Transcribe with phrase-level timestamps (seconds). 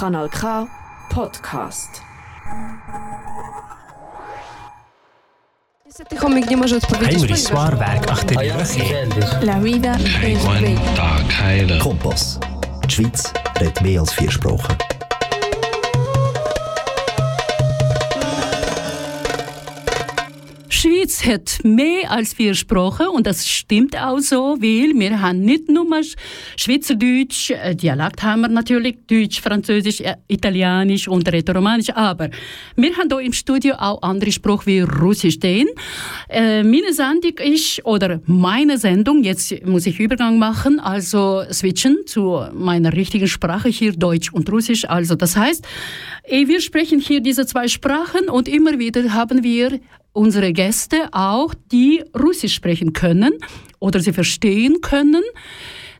[0.00, 0.66] Kanal K
[1.10, 2.02] Podcast.
[6.18, 7.20] Komik nie może odpowiedzieć.
[7.20, 8.82] Henry Soir, Werk 48.
[9.42, 11.78] La vida es bella.
[11.82, 12.38] Kompass.
[12.84, 14.85] Die Schweiz redet mehr als vier Sprachen.
[20.86, 25.68] Schweiz hat mehr als vier Sprachen und das stimmt auch so, weil wir haben nicht
[25.68, 25.84] nur
[26.56, 32.30] Schweizerdeutsch, äh, Dialekt haben wir natürlich, Deutsch, Französisch, äh, Italienisch und Rätoromanisch, aber
[32.76, 35.40] wir haben hier im Studio auch andere Sprachen wie Russisch.
[35.40, 35.66] Denn
[36.28, 42.42] äh, meine Sendung ist, oder meine Sendung, jetzt muss ich Übergang machen, also switchen zu
[42.54, 44.88] meiner richtigen Sprache hier, Deutsch und Russisch.
[44.88, 45.66] Also das heißt,
[46.28, 49.80] wir sprechen hier diese zwei Sprachen und immer wieder haben wir
[50.16, 53.34] unsere Gäste auch, die Russisch sprechen können
[53.78, 55.22] oder sie verstehen können.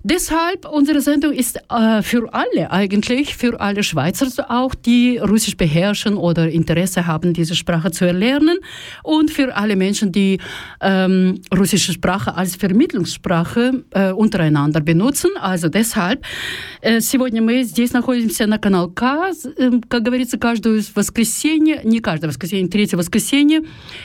[0.05, 6.15] Deshalb, unsere Sendung ist äh, für alle eigentlich, für alle Schweizer auch, die Russisch beherrschen
[6.17, 8.57] oder Interesse haben, diese Sprache zu erlernen
[9.03, 10.39] und für alle Menschen, die
[10.81, 15.29] ähm, russische Sprache als Vermittlungssprache äh, untereinander benutzen.
[15.39, 16.25] Also deshalb,
[16.81, 22.27] äh, сегодня мы здесь находимся на канал К, э, как говорится, каждое воскресенье, не каждое
[22.27, 23.61] воскресенье, третье воскресенье,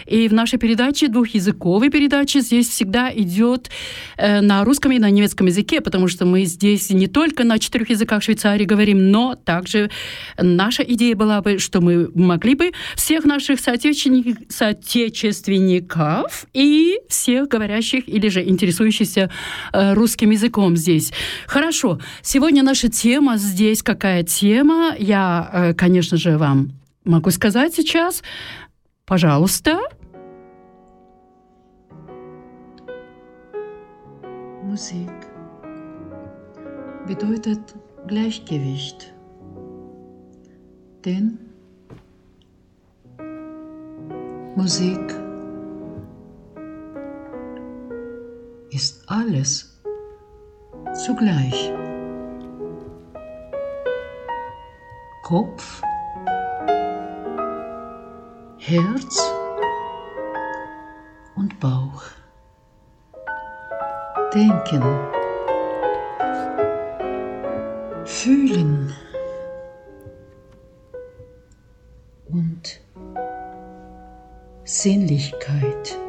[0.07, 3.71] и в нашей передаче, двухязыковой передаче, здесь всегда идет
[4.19, 7.90] э, на русском и на немецком языке, потому что мы здесь не только на четырех
[7.90, 9.92] языках Швейцарии говорим, но также
[10.38, 18.30] наша идея была бы, что мы могли бы всех наших соотечественников, и всех говорящих или
[18.30, 19.30] же интересующихся
[19.74, 21.12] э, русским языком здесь.
[21.46, 24.96] Хорошо, сегодня наша тема здесь какая тема?
[24.98, 26.72] Я, э, конечно же, вам
[27.04, 28.24] могу сказать сейчас.
[29.06, 29.78] Пожалуйста.
[34.64, 35.31] Musik
[37.08, 37.76] bedeutet
[38.08, 39.14] Gleichgewicht.
[41.06, 41.40] Denn
[44.56, 45.14] Musik
[48.72, 49.82] ist alles
[51.06, 51.72] zugleich.
[55.24, 55.82] Kopf,
[58.58, 59.34] Herz
[61.36, 62.04] und Bauch.
[64.34, 65.21] Denken.
[68.24, 68.94] Fühlen
[72.28, 72.80] und
[74.64, 76.01] Sinnlichkeit.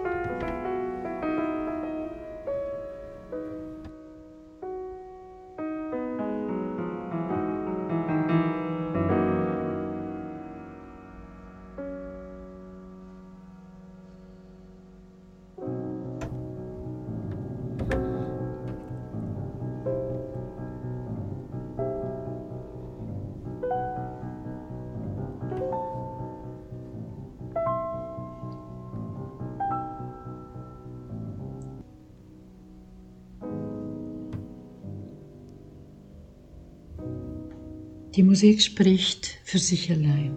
[38.32, 40.34] Musik spricht für sich allein.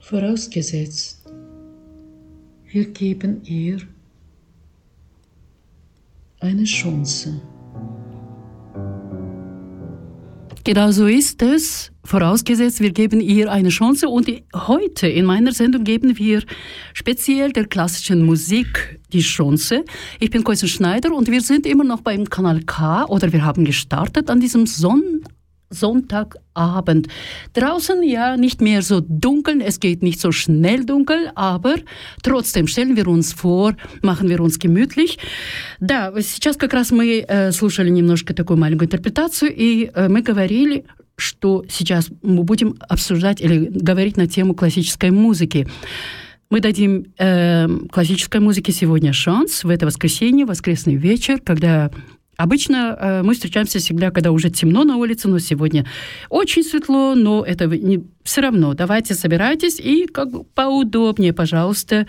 [0.00, 1.24] Vorausgesetzt,
[2.72, 3.78] wir geben ihr
[6.40, 7.40] eine Chance.
[10.64, 11.92] Genau so ist es.
[12.02, 14.08] Vorausgesetzt, wir geben ihr eine Chance.
[14.08, 16.42] Und heute in meiner Sendung geben wir
[16.94, 19.84] speziell der klassischen Musik die Chance.
[20.18, 23.64] Ich bin Koisen Schneider und wir sind immer noch beim Kanal K oder wir haben
[23.64, 25.22] gestartet an diesem Sonn
[25.74, 27.08] Sonntagabend.
[27.52, 31.76] Draußen ja nicht mehr so dunkel, es geht nicht so schnell dunkel, aber
[32.22, 35.18] trotzdem stellen wir uns vor, machen wir uns gemütlich.
[35.80, 40.84] Да, сейчас как раз мы э, слушали немножко такую маленькую интерпретацию, и э, мы говорили,
[41.16, 45.66] что сейчас мы будем обсуждать или говорить на тему классической музыки.
[46.50, 51.90] Мы дадим э, классической музыке сегодня шанс в это воскресенье, воскресный вечер, когда
[52.36, 55.86] Обычно э, мы встречаемся всегда, когда уже темно на улице, но сегодня
[56.28, 58.74] очень светло, но это не, все равно.
[58.74, 62.06] Давайте собирайтесь и как бы поудобнее, пожалуйста.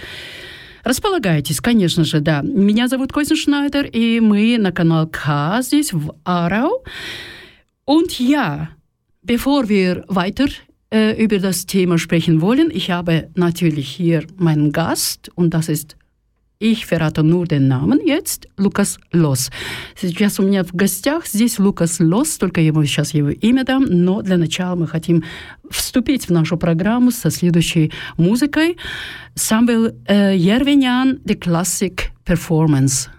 [0.84, 2.42] Располагайтесь, конечно же, да.
[2.42, 6.84] Меня зовут Койзен Шнайдер, и мы на канал K здесь, в Arau.
[7.86, 8.70] Und ja,
[9.22, 10.48] bevor wir weiter
[10.92, 15.96] äh, über das Thema sprechen wollen, ich habe natürlich hier meinen Gast, und das ist
[16.60, 19.52] Ich verrate nur den Намен jetzt, Лукас Лос.
[20.00, 24.22] Сейчас у меня в гостях здесь Лукас Лос, только ему сейчас его имя дам, но
[24.22, 25.24] для начала мы хотим
[25.70, 28.78] вступить в нашу программу со следующей музыкой.
[29.36, 33.10] Самвел э, Ервинян, The Classic Performance.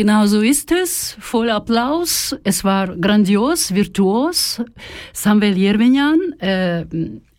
[0.00, 1.16] Genau so ist es.
[1.20, 2.36] Voll Applaus.
[2.44, 4.60] Es war grandios, virtuos.
[5.12, 6.84] Samuel Jervenyan, äh,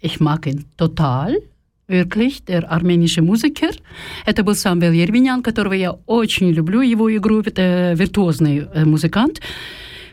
[0.01, 1.38] ich mag ihn total.
[1.88, 3.69] Wirklich, der armenische Musiker.
[4.25, 9.39] Это был Самвел Ервинян, которого я очень люблю, его игру, это виртуозный э, музыкант.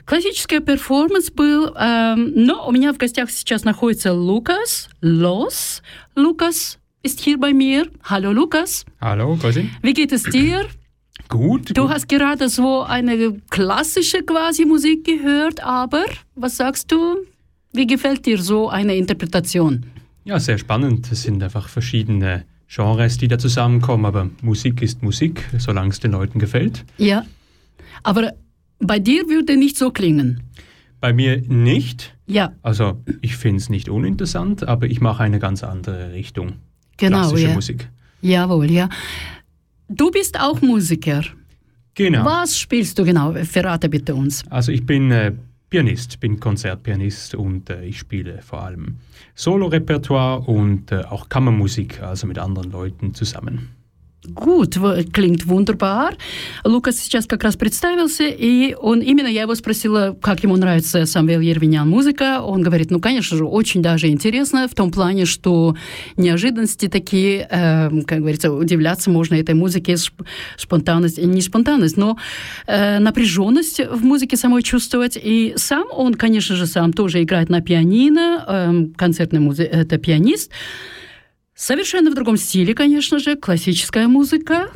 [0.05, 5.83] Классическая перформанс был, э, но у меня в гостях сейчас находится Лукас Лос.
[6.15, 7.89] Лукас ist hier bei mir.
[8.05, 8.85] Hallo Lukas.
[9.01, 10.67] Hallo, grüß Wie geht es dir?
[11.30, 11.78] Gut.
[11.78, 11.92] Du gut.
[11.94, 16.04] hast gerade so eine klassische quasi Musik gehört, aber
[16.36, 17.18] was sagst du?
[17.72, 19.86] Wie gefällt dir so eine Interpretation?
[20.26, 21.12] Ja, sehr spannend.
[21.12, 26.12] Es sind einfach verschiedene Genres, die da zusammenkommen, aber Musik ist Musik, solange es den
[26.12, 26.84] Leuten gefällt.
[26.98, 27.26] Ja,
[28.04, 28.34] aber
[28.80, 30.42] bei dir würde nicht so klingen.
[31.00, 32.16] Bei mir nicht.
[32.28, 36.54] Ja, Also ich finde es nicht uninteressant, aber ich mache eine ganz andere Richtung.
[36.98, 37.20] genau.
[37.22, 37.54] Klassische Ja.
[37.54, 37.90] Musik.
[38.22, 38.90] Jawohl, ja.
[39.90, 41.24] Du bist auch Musiker.
[41.96, 42.24] Genau.
[42.24, 43.34] Was spielst du genau?
[43.44, 44.44] Verrate bitte uns.
[44.50, 45.34] Also ich bin äh,
[45.70, 48.98] Pianist, bin Konzertpianist und äh, ich spiele vor allem
[49.34, 53.70] Solo-Repertoire und äh, auch Kammermusik, also mit anderen Leuten zusammen.
[54.26, 56.16] В- klingt wunderbar.
[56.66, 61.40] Лукас сейчас как раз представился, и он именно я его спросила, как ему нравится Самвел
[61.40, 62.42] Ервинян музыка.
[62.42, 65.76] Он говорит, ну, конечно же, очень даже интересно, в том плане, что
[66.18, 70.26] неожиданности такие, э, как говорится, удивляться можно этой музыке, сп-
[70.58, 72.18] спонтанность, не спонтанность, но
[72.68, 75.18] э, напряженность в музыке самой чувствовать.
[75.22, 80.52] И сам он, конечно же, сам тоже играет на пианино, э, концертный музи- это пианист.
[81.60, 84.72] Совершенно в другом стиле, конечно же, классическая музыка.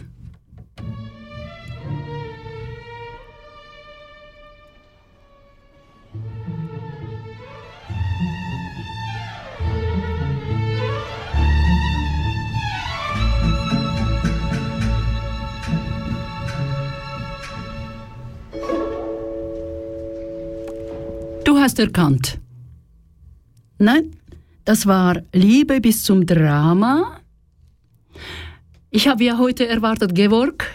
[21.46, 22.40] Du hast erkannt.
[23.80, 24.12] Nein,
[24.66, 27.20] das war Liebe bis zum Drama.
[28.90, 30.66] Ich habe ja heute erwartet Georg.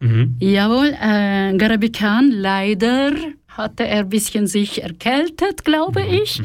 [0.00, 0.36] Mhm.
[0.38, 3.12] Jawohl, äh, Garabikan, leider
[3.48, 6.42] hatte er ein bisschen sich erkältet, glaube ich.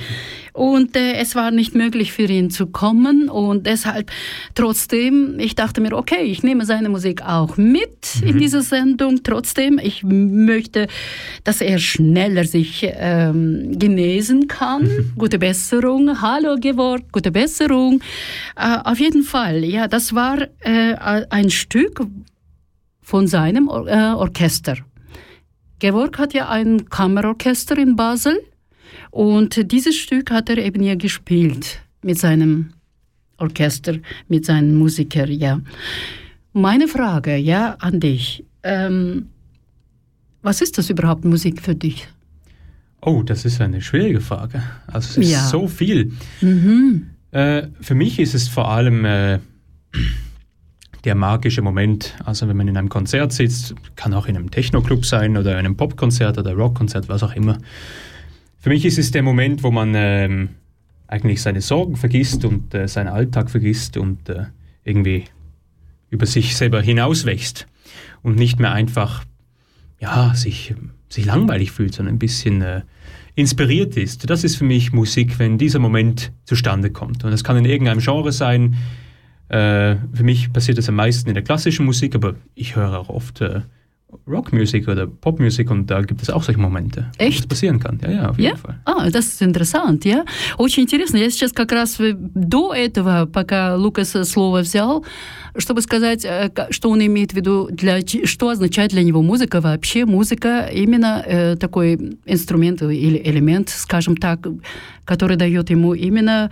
[0.59, 3.29] Und äh, es war nicht möglich für ihn zu kommen.
[3.29, 4.11] Und deshalb
[4.55, 9.23] trotzdem, ich dachte mir, okay, ich nehme seine Musik auch mit in diese Sendung.
[9.23, 10.87] Trotzdem, ich möchte,
[11.45, 15.13] dass er schneller sich ähm, genesen kann.
[15.17, 16.21] Gute Besserung.
[16.21, 18.01] Hallo, Georg, gute Besserung.
[18.57, 20.95] Äh, auf jeden Fall, ja, das war äh,
[21.29, 22.01] ein Stück
[23.01, 24.75] von seinem Or äh, Orchester.
[25.79, 28.41] Georg hat ja ein Kammerorchester in Basel
[29.11, 32.71] und dieses Stück hat er eben ja gespielt mit seinem
[33.37, 33.95] Orchester,
[34.27, 35.59] mit seinen Musikern, ja.
[36.53, 38.43] Meine Frage, ja, an dich.
[38.63, 39.27] Ähm,
[40.41, 42.07] was ist das überhaupt Musik für dich?
[43.01, 44.61] Oh, das ist eine schwierige Frage.
[44.87, 45.47] Also es ist Ja.
[45.47, 46.11] so viel.
[46.41, 47.07] Mhm.
[47.31, 49.39] Äh, für mich ist es vor allem äh,
[51.05, 52.15] der magische Moment.
[52.25, 55.77] Also wenn man in einem Konzert sitzt, kann auch in einem Techno-Club sein oder einem
[55.77, 57.57] Popkonzert oder Rockkonzert, was auch immer.
[58.59, 60.49] Für mich ist es der Moment, wo man ähm,
[61.07, 64.45] eigentlich seine Sorgen vergisst und äh, seinen Alltag vergisst und äh,
[64.83, 65.23] irgendwie
[66.09, 67.67] über sich selber hinauswächst
[68.21, 69.23] und nicht mehr einfach
[69.99, 70.75] ja, sich,
[71.07, 72.81] sich langweilig fühlt, sondern ein bisschen äh,
[73.35, 74.29] inspiriert ist.
[74.29, 77.23] Das ist für mich Musik, wenn dieser Moment zustande kommt.
[77.23, 78.75] Und das kann in irgendeinem Genre sein.
[79.47, 83.09] Äh, für mich passiert das am meisten in der klassischen Musik, aber ich höre auch
[83.09, 83.61] oft äh,
[84.28, 87.40] Rockmusik oder Popmusik und da gibt es auch solche Momente, wo Echt?
[87.40, 87.98] das passieren kann.
[88.02, 88.56] Ja, ja, auf jeden Ja?
[88.56, 88.78] Fall.
[88.84, 90.24] А, это интересно, я.
[90.56, 91.16] Очень интересно.
[91.16, 95.04] Я сейчас как раз э, до этого, пока Лукас э, слово взял,
[95.57, 100.05] чтобы сказать, э, что он имеет в виду, для, что означает для него музыка вообще.
[100.05, 104.47] Музыка именно э, такой инструмент или элемент, скажем так,
[105.09, 106.51] который дает ему именно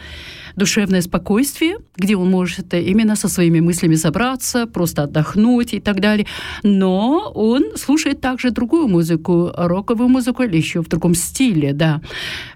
[0.56, 6.26] душевное спокойствие, где он может именно со своими мыслями собраться, просто отдохнуть и так далее.
[6.64, 12.02] Но он слушает также другую музыку, роковую музыку или еще в другом стиле, да.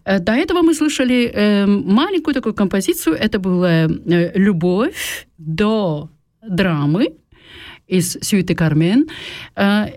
[0.06, 3.16] Э, До этого мы слышали э, маленькую такую композицию.
[3.16, 6.10] Это была э, «Любовь до
[6.48, 7.14] драмы»
[7.88, 9.08] из «Сюиты Кармен».
[9.56, 9.88] Э,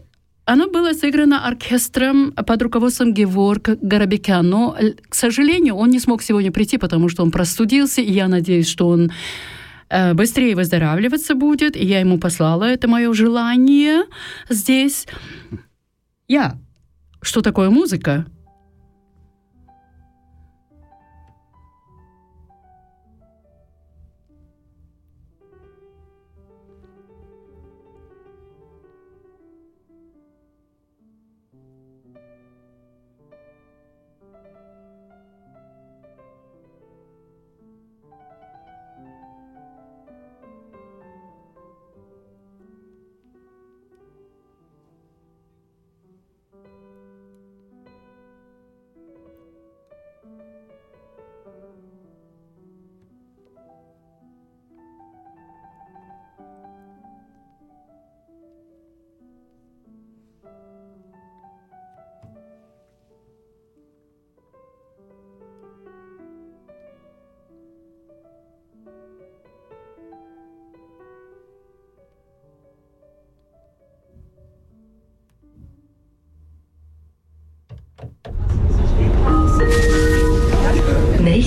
[0.47, 4.47] Оно было сыграно оркестром под руководством Геворг Горобекян.
[4.49, 8.29] Но, л- к сожалению, он не смог сегодня прийти, потому что он простудился, и я
[8.29, 9.11] надеюсь, что он
[9.89, 11.77] э, быстрее выздоравливаться будет.
[11.77, 14.03] И я ему послала это мое желание
[14.51, 15.07] здесь.
[16.29, 16.59] Я.
[17.23, 18.27] Что такое музыка?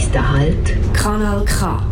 [0.07, 1.85] Nächster Halt, Kanal K.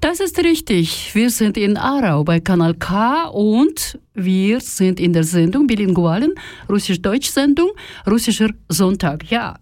[0.00, 1.12] Das ist richtig.
[1.16, 6.32] Wir sind in Aarau bei Kanal K und wir sind in der Sendung bilingualen
[6.68, 7.70] Russisch-Deutsch-Sendung
[8.08, 9.28] Russischer Sonntag.
[9.32, 9.56] Ja,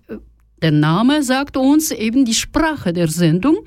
[0.61, 3.61] der Name sagt uns eben die Sprache der Sendung,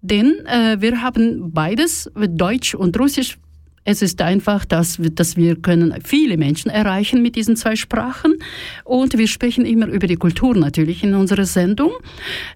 [0.00, 3.36] denn äh, wir haben beides, Deutsch und Russisch,
[3.84, 8.36] es ist einfach, dass, dass wir können viele Menschen erreichen mit diesen zwei Sprachen
[8.84, 11.90] und wir sprechen immer über die Культуру natürlich in unserer Sendung.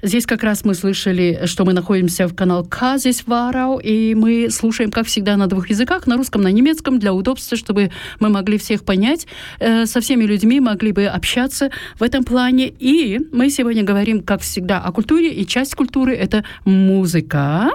[0.03, 4.15] Здесь как раз мы слышали, что мы находимся в канал К здесь в Арау, и
[4.15, 7.91] мы слушаем, как всегда, на двух языках, на русском, на немецком, для удобства, чтобы
[8.21, 9.27] мы могли всех понять,
[9.59, 12.73] э, со всеми людьми могли бы общаться в этом плане.
[12.79, 17.71] И мы сегодня говорим, как всегда, о культуре, и часть культуры— это музыка.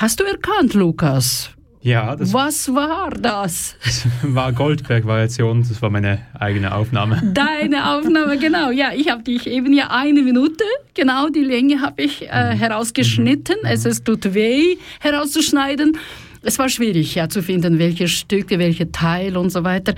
[0.00, 1.59] Hast du erkannt, Lukas?
[1.82, 3.74] Ja, das, Was war das?
[3.82, 7.22] das war Goldberg-Variation, das war meine eigene Aufnahme.
[7.32, 8.70] Deine Aufnahme, genau.
[8.70, 13.56] Ja, ich habe dich eben ja eine Minute, genau die Länge habe ich äh, herausgeschnitten.
[13.64, 15.96] Es ist, tut weh, herauszuschneiden.
[16.42, 19.94] Es war schwierig, ja, zu finden, welche Stücke, welche Teil und so weiter.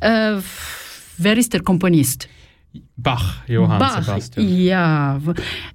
[0.00, 0.36] Äh,
[1.16, 2.28] wer ist der Komponist?
[2.96, 4.48] Bach, Johann Bach, Sebastian.
[4.62, 5.16] ja.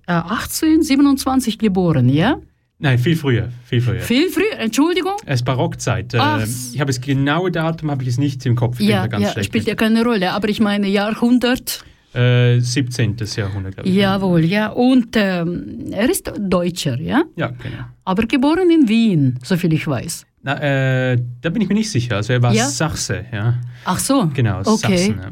[0.07, 2.37] Äh, 1827 geboren, ja?
[2.79, 3.99] Nein, viel früher, viel früher.
[4.01, 5.13] Viel früher, Entschuldigung.
[5.25, 6.13] Es ist Barockzeit.
[6.13, 6.43] Äh, Ach.
[6.73, 8.79] ich habe das genaue Datum, habe ich es nicht im Kopf.
[8.79, 9.67] Ich Ja, ja spielt mit.
[9.67, 11.83] ja keine Rolle, aber ich meine Jahrhundert.
[12.13, 13.17] Äh, 17.
[13.35, 13.95] Jahrhundert, glaube ich.
[13.95, 14.69] Jawohl, ja.
[14.69, 17.23] Und ähm, er ist Deutscher, ja?
[17.35, 17.83] Ja, genau.
[18.05, 20.25] Aber geboren in Wien, soviel ich weiß.
[20.43, 22.17] Na, äh, da bin ich mir nicht sicher.
[22.17, 22.65] Also er war Ja?
[22.65, 23.59] Sachse, ja.
[23.85, 24.29] Ах so.
[24.33, 24.97] Genau, okay.
[24.97, 25.19] Sachsen.
[25.19, 25.29] Ja.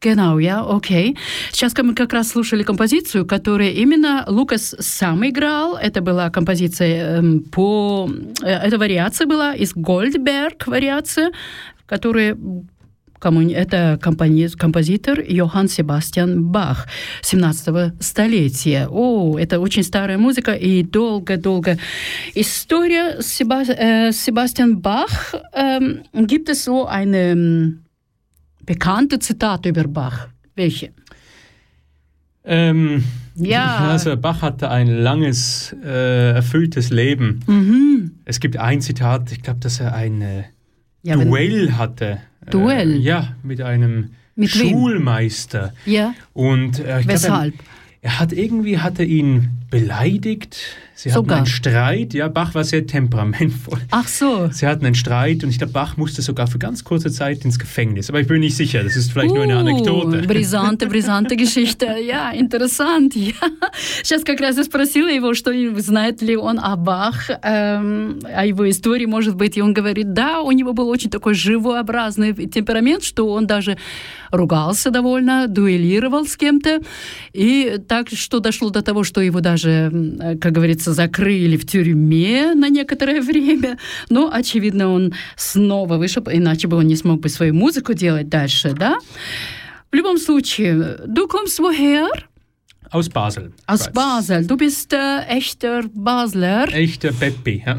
[0.00, 1.16] Genau, ja, окей.
[1.52, 5.76] Сейчас мы как раз слушали композицию, которую именно Лукас сам играл.
[5.76, 8.08] Это была композиция эм, по...
[8.42, 11.30] э, Это вариация была из Гольдберг вариация,
[11.86, 12.36] которая
[13.18, 16.86] Кому- Это компони- композитор Йоганн Себастьян Бах
[17.22, 18.86] 17 столетия.
[18.90, 21.78] О, это очень старая музыка и долго-долго
[22.34, 25.34] история Себа äh, Sebastian Bach.
[25.54, 27.78] Ähm, gibt es so eine
[28.66, 30.28] bekannte Zitat über Bach?
[30.54, 30.90] Welche?
[32.44, 33.04] Ähm,
[33.34, 33.88] Ja.
[33.90, 37.40] Also Bach hatte ein langes, äh, erfülltes Leben.
[37.46, 38.12] Mhm.
[38.24, 40.44] Es gibt ein Zitat, ich glaube, dass er ein äh,
[41.02, 42.18] Ja, Duell hatte.
[42.50, 42.94] Duell?
[42.94, 44.70] Äh, ja, mit einem Mit wem?
[44.70, 45.74] Schulmeister.
[45.84, 47.54] Ja, Und äh, weshalb?
[47.54, 47.66] Glaub,
[48.00, 50.56] er, er hat irgendwie hat er ihn beleidigt.
[50.94, 51.36] Sie hatten Sogar.
[51.38, 52.14] einen Streit.
[52.14, 53.80] Ja, Bach war sehr temperamentvoll.
[53.90, 54.48] Ach so.
[54.50, 57.58] Sie hatten einen Streit und ich glaube, Bach musste sogar für ganz kurze Zeit ins
[57.58, 58.08] Gefängnis.
[58.08, 60.22] Aber ich bin nicht sicher, das ist vielleicht nur eine Uh, Anekdote.
[60.26, 61.86] Бризанте, бризанте Geschichte.
[62.02, 63.14] Ja, interessant.
[63.14, 63.34] Ja.
[64.02, 68.68] Сейчас как раз я спросила его, что знает ли он о Бах, эм, о его
[68.70, 73.28] истории, может быть, и он говорит, да, у него был очень такой живообразный темперамент, что
[73.28, 73.76] он даже
[74.30, 76.80] ругался довольно, дуэлировал с кем-то,
[77.32, 82.54] и так, что дошло до того, что его даже, м, как говорится, закрыли в тюрьме
[82.54, 83.78] на некоторое время,
[84.10, 88.74] но, очевидно, он снова вышел, иначе бы он не смог бы свою музыку делать дальше,
[88.78, 88.96] да?
[89.90, 92.08] В любом случае, du kommst woher?
[92.92, 93.52] Aus Basel.
[93.66, 93.94] Aus Schweiz.
[93.94, 94.46] Basel.
[94.46, 96.68] Du bist äh, echter Basler.
[96.72, 97.62] Echter Peppi.
[97.66, 97.78] Ja.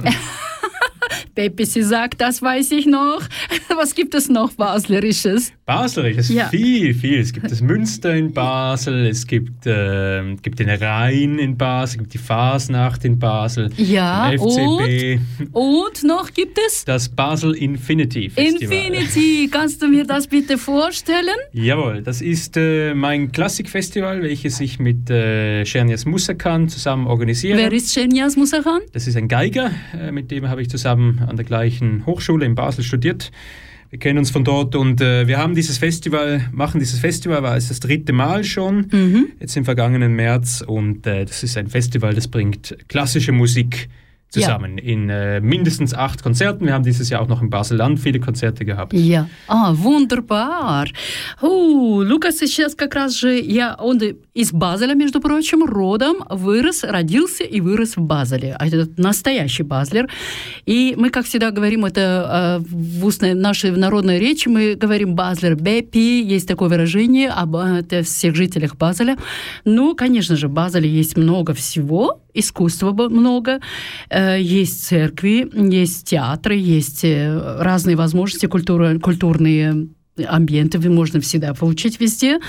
[1.35, 3.21] Peppi, sie sagt, das weiß ich noch.
[3.69, 5.53] Was gibt es noch Baslerisches?
[5.69, 6.47] Es ist Ja.
[6.47, 7.19] viel, viel.
[7.19, 11.97] Es gibt das Münster in Basel, es gibt, äh, gibt den Rhein in Basel, es
[12.03, 15.19] gibt die Fasnacht in Basel, Ja, den FCB,
[15.51, 18.61] Und noch gibt es das Basel Infinity Festival.
[18.77, 19.49] Infinity.
[19.51, 21.35] Kannst du mir das bitte vorstellen?
[21.51, 27.57] Jawohl, das ist äh, mein Klassikfestival, welches ich mit äh, Shernias Musakan zusammen organisiere.
[27.57, 28.79] Wer ist Shenias Musahan?
[28.93, 32.55] Das ist ein Geiger, äh, mit dem habe ich zusammen an der gleichen Hochschule in
[32.55, 33.31] Basel studiert.
[33.89, 37.55] Wir kennen uns von dort und äh, wir haben dieses Festival, machen dieses Festival, war
[37.55, 39.27] es das dritte Mal schon, Mhm.
[39.39, 43.87] jetzt im vergangenen März und äh, das ist ein Festival, das bringt klassische Musik
[44.29, 46.65] zusammen in äh, mindestens acht Konzerten.
[46.65, 48.93] Wir haben dieses Jahr auch noch in Basel-Land viele Konzerte gehabt.
[48.93, 50.87] Ja, а, wunderbar.
[51.41, 53.99] О, Лукас сейчас как раз же, я, он
[54.33, 58.55] из Базеля, между прочим, родом, вырос, родился и вырос в Базеле.
[58.59, 60.09] А Это настоящий базлер.
[60.65, 65.55] И мы, как всегда, говорим это э, в устной нашей народной речи, мы говорим базлер
[65.55, 69.17] бепи, есть такое выражение об э, всех жителях Базеля.
[69.65, 73.59] Ну, конечно же, в Базеле есть много всего, искусства много,
[74.09, 79.87] э, есть церкви, есть театры, есть э, разные возможности, культура, культурные
[80.25, 82.39] амбиенты можно всегда получить везде.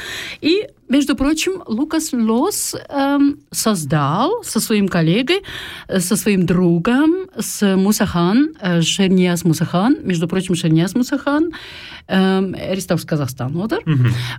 [0.41, 5.43] И, между прочим, Лукас Лос эм, создал со своим коллегой,
[5.89, 11.51] э, со своим другом, с Мусахан, э, Шерниас Мусахан, между прочим, Шерниас Мусахан,
[12.07, 13.79] эм, Аристов Казахстан, oder?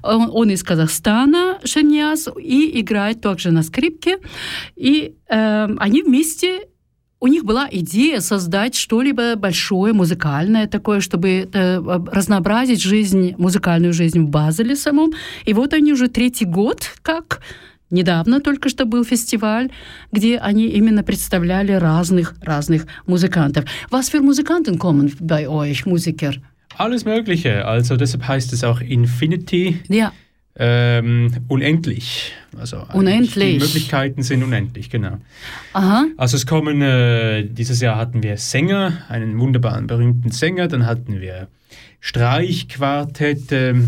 [0.04, 4.18] Он, он из Казахстана, Шерниас, и играет также на скрипке.
[4.76, 6.69] И эм, они вместе
[7.22, 11.80] у них была идея создать что-либо большое, музыкальное такое, чтобы э,
[12.12, 15.12] разнообразить жизнь, музыкальную жизнь в Базеле самом.
[15.46, 17.42] И вот они уже третий год как
[17.92, 19.72] Недавно только что был фестиваль,
[20.12, 23.66] где они именно представляли разных, разных музыкантов.
[23.90, 26.36] Was für Musikanten kommen bei euch, Musiker?
[26.78, 27.66] Alles Mögliche.
[27.66, 29.80] Also deshalb heißt es auch Infinity.
[29.88, 30.12] Ja.
[30.62, 32.34] Ähm, unendlich.
[32.60, 33.54] Also Unendlich.
[33.54, 35.18] Die Möglichkeiten sind unendlich, genau.
[35.72, 36.06] Aha.
[36.18, 41.22] Also es kommen, äh, dieses Jahr hatten wir Sänger, einen wunderbaren, berühmten Sänger, dann hatten
[41.22, 41.48] wir
[42.02, 43.88] Streichquartette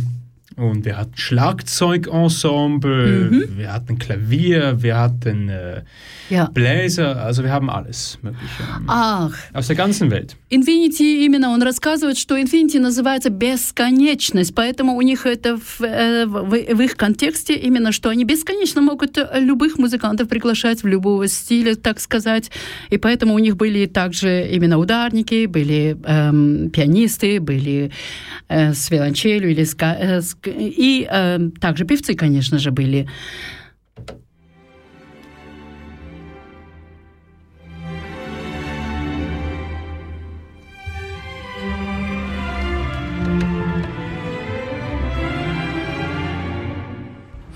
[0.58, 5.82] und wir hatten Schlagzeugensemble, wir hatten Klavier, wir hatten äh,
[6.30, 6.46] Ja.
[6.46, 8.64] Bläser, also wir haben alles Mögliche.
[8.88, 10.38] Ах, Aus der ganzen Welt.
[10.50, 16.74] Infinity именно он рассказывает, что Infinity называется бесконечность, поэтому у них это в, э, в-
[16.76, 21.76] в их контексте именно, что они бесконечно могут э, любых музыкантов приглашать в любого стиля,
[21.76, 22.50] так сказать,
[22.90, 27.92] и поэтому у них были также именно ударники, были эм, пианисты, были
[28.48, 33.07] э, с виолончелью или с э, с и эм, также певцы, конечно же, были.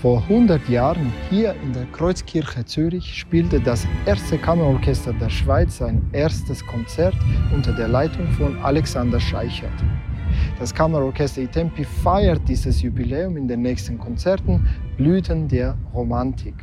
[0.01, 6.01] Vor 100 Jahren hier in der Kreuzkirche Zürich spielte das erste Kammerorchester der Schweiz sein
[6.11, 7.13] erstes Konzert
[7.53, 9.69] unter der Leitung von Alexander Scheichert.
[10.58, 16.54] Das Kammerorchester Itempi feiert dieses Jubiläum in den nächsten Konzerten Blüten der Romantik.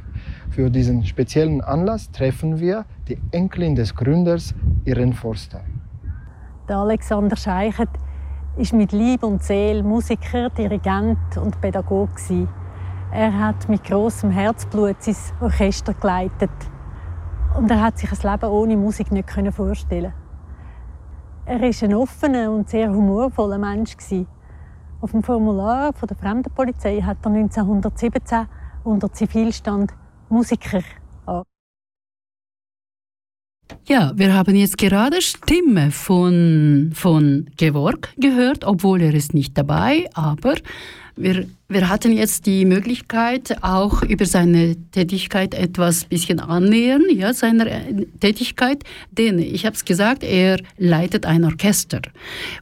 [0.49, 4.53] Für diesen speziellen Anlass treffen wir die Enkelin des Gründers,
[4.85, 5.61] Irene Forster.
[6.67, 7.89] Der Alexander Scheichert
[8.57, 12.47] ist mit Liebe und Seele Musiker, Dirigent und Pädagoge.
[13.11, 16.51] Er hat mit großem Herzblut sein Orchester geleitet.
[17.57, 20.13] Und er hat sich ein Leben ohne Musik nicht vorstellen.
[21.45, 23.97] Er ist ein offener und sehr humorvoller Mensch.
[25.01, 28.47] Auf dem Formular der Fremdenpolizei hat er 1917
[28.85, 29.93] unter Zivilstand
[30.29, 30.79] Musiker.
[33.87, 40.09] Ja, wir haben jetzt gerade Stimme von, von Georg gehört, obwohl er ist nicht dabei,
[40.13, 40.55] aber
[41.15, 47.67] wir, wir hatten jetzt die Möglichkeit, auch über seine Tätigkeit etwas bisschen annähern, ja, seiner
[47.67, 52.01] äh, Tätigkeit, denn ich habe es gesagt, er leitet ein Orchester.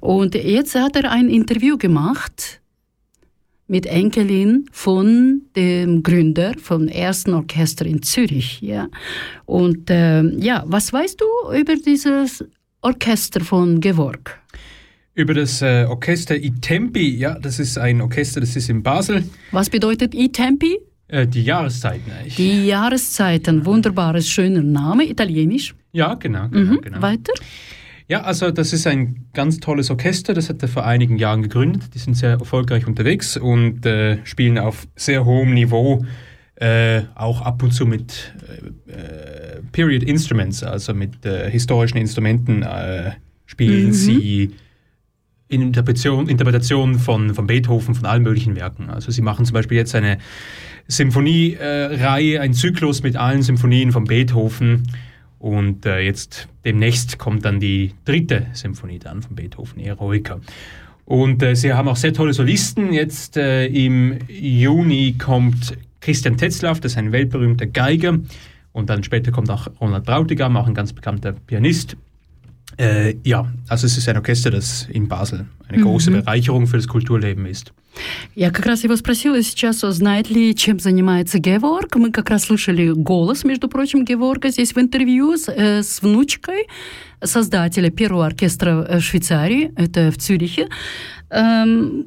[0.02, 2.61] Und jetzt hat er ein Interview gemacht
[3.72, 8.60] mit Enkelin von dem Gründer vom ersten Orchester in Zürich.
[8.62, 8.90] Ja.
[9.46, 11.26] Und ähm, ja, was weißt du
[11.58, 12.44] über dieses
[12.82, 14.38] Orchester von Georg?
[15.14, 19.24] Über das äh, Orchester Itempi, ja, das ist ein Orchester, das ist in Basel.
[19.52, 20.78] Was bedeutet I-Tempi?
[21.08, 22.36] Äh, die Jahreszeiten eigentlich.
[22.36, 25.76] Die Jahreszeiten, wunderbares, schöner Name, italienisch.
[25.94, 26.48] ja, genau.
[26.50, 26.82] genau, Mhm.
[26.82, 27.02] genau.
[27.02, 27.34] Weiter?
[28.12, 31.84] Ja, also das ist ein ganz tolles Orchester, das hat er vor einigen Jahren gegründet.
[31.94, 36.04] Die sind sehr erfolgreich unterwegs und äh, spielen auf sehr hohem Niveau,
[36.56, 38.34] äh, auch ab und zu mit
[38.90, 43.12] äh, äh, Period Instruments, also mit äh, historischen Instrumenten äh,
[43.46, 43.94] spielen Mhm.
[43.94, 44.56] sie
[45.48, 48.90] in Interpretation, von, von Beethoven, von allen möglichen Werken.
[48.90, 50.18] Also sie machen zum Beispiel jetzt eine
[50.90, 54.84] Symphoniereihe, ein Zyklus mit allen Symphonien von Beethoven.
[55.42, 60.40] Und äh, jetzt demnächst kommt dann die dritte Symphonie dann von Beethoven, Eroica.
[61.06, 62.94] Und äh, sie haben auch sehr tolle Solisten.
[62.94, 68.20] Jetzt äh, im Juni kommt Christian Tetzlaff, das ist ein weltberühmter Geiger.
[68.72, 71.98] Und dann später kommt auch Ronald Brautigam, auch ein ganz bekannter Pianist.
[72.78, 76.88] Äh, ja, also es ist ein Orchester, das in Basel eine große Bereicherung für das
[76.88, 77.74] Kulturleben ist.
[78.36, 81.96] Я как раз его спросила сейчас, знает ли, чем занимается Геворг.
[81.96, 86.68] Мы как раз слышали голос, между прочим, Геворга здесь в интервью с, э, с внучкой
[87.22, 90.70] создателя первого оркестра э, Швейцарии, это в Цюрихе.
[91.30, 92.06] Эм,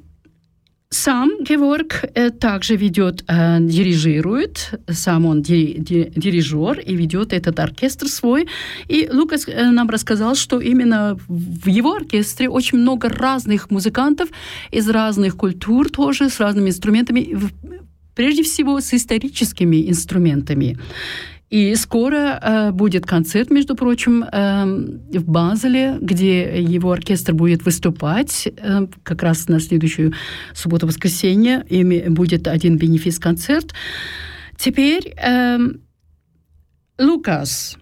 [0.94, 7.58] сам Геворг э, также ведет, э, дирижирует, сам он ди- ди- дирижер и ведет этот
[7.58, 8.46] оркестр свой.
[8.88, 14.28] И Лукас э, нам рассказал, что именно в его оркестре очень много разных музыкантов
[14.70, 17.36] из разных культур тоже, с разными инструментами,
[18.14, 20.78] прежде всего с историческими инструментами.
[21.50, 24.64] И скоро э, будет концерт, между прочим, э,
[25.18, 30.12] в Базеле, где его оркестр будет выступать э, как раз на следующую
[30.54, 31.64] субботу-воскресенье.
[31.68, 33.72] Ими будет один бенефис-концерт.
[34.56, 35.80] Теперь, ähm,
[36.98, 37.76] Lukas,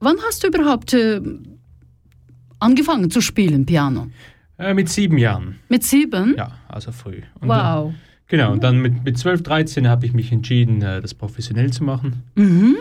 [0.00, 1.20] wann hast du überhaupt äh,
[2.58, 4.08] angefangen zu spielen, Piano?
[4.58, 6.34] Äh, mit sieben Jahren, Mit sieben?
[6.36, 7.22] ja, also früh.
[7.40, 7.92] Und, Wow.
[7.92, 11.72] Äh, genau, und dann mit, mit 12, 13 habe ich mich entschieden, äh, das professionell
[11.72, 12.22] zu machen.
[12.34, 12.76] Mhm.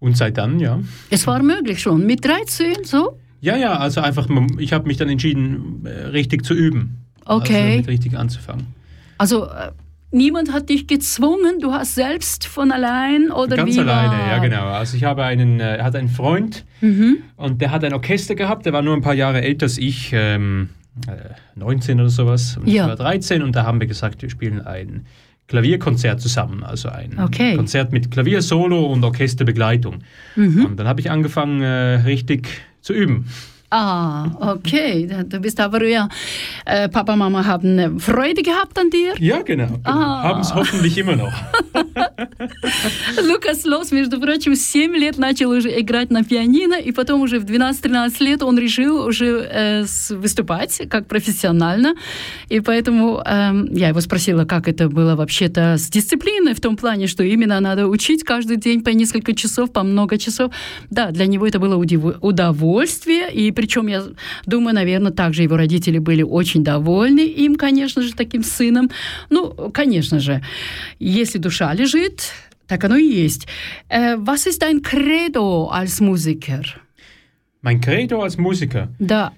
[0.00, 0.78] Und seit dann, ja.
[1.10, 2.06] Es war möglich schon.
[2.06, 3.18] Mit 13, so?
[3.40, 6.98] Ja, ja, also einfach, ich habe mich dann entschieden, äh, richtig zu üben.
[7.24, 7.78] Okay.
[7.78, 8.66] Also richtig anzufangen.
[9.18, 9.70] Also äh,
[10.10, 14.28] niemand hat dich gezwungen, du hast selbst von allein oder Ganz wie alleine, war?
[14.28, 14.66] ja genau.
[14.68, 17.18] Also ich habe einen, äh, er hat einen Freund Mhm.
[17.36, 20.10] und der hat ein Orchester gehabt, der war nur ein paar Jahre älter als ich,
[20.14, 20.87] ähm, äh,
[21.54, 22.56] 19 oder sowas.
[22.56, 22.84] Und Ja.
[22.84, 25.06] ich war 13 und da haben wir gesagt, wir spielen ein
[25.48, 27.56] Klavierkonzert zusammen, also ein Okay.
[27.56, 30.00] Konzert mit Klavier, Solo und Orchesterbegleitung.
[30.36, 30.64] Mhm.
[30.66, 32.48] Und dann habe ich angefangen, äh, richtig
[32.82, 33.26] zu üben.
[33.70, 35.06] Ah, okay.
[35.28, 36.08] Du bist aber ja,
[36.64, 39.14] äh, Papa, Mama haben Freude gehabt an dir.
[39.18, 39.66] Ja, genau.
[39.66, 39.80] genau.
[39.84, 40.22] Ah.
[40.22, 41.32] Haben es hoffentlich immer noch.
[43.22, 47.38] Лукас Лос, между прочим, с 7 лет начал уже играть на пианино, и потом уже
[47.38, 51.94] в 12-13 лет он решил уже э, выступать как профессионально.
[52.48, 57.06] И поэтому эм, я его спросила, как это было вообще-то с дисциплиной, в том плане,
[57.06, 60.52] что именно надо учить каждый день по несколько часов, по много часов.
[60.90, 64.04] Да, для него это было удовольствие, и причем я
[64.46, 68.88] думаю, наверное, также его родители были очень довольны им, конечно же, таким сыном.
[69.30, 70.44] Ну, конечно же,
[71.00, 72.30] если душа лежит,
[72.68, 73.48] так оно и есть.
[73.88, 76.62] Äh, was ist dein Credo als Musiker?
[77.60, 78.90] Mein Credo als Musiker.
[79.00, 79.32] Да.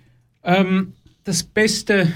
[0.44, 0.92] Ähm,
[1.24, 2.12] das Beste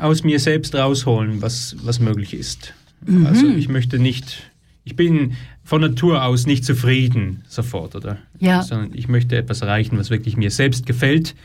[0.00, 2.72] aus mir selbst rausholen, was, was möglich ist.
[3.04, 3.26] Mhm.
[3.26, 4.44] Also ich möchte nicht,
[4.84, 5.32] ich bin
[5.67, 8.17] von Natur aus nicht zufrieden sofort, oder?
[8.39, 8.61] Ja.
[8.63, 11.35] Sondern ich möchte etwas erreichen, was wirklich mir selbst gefällt.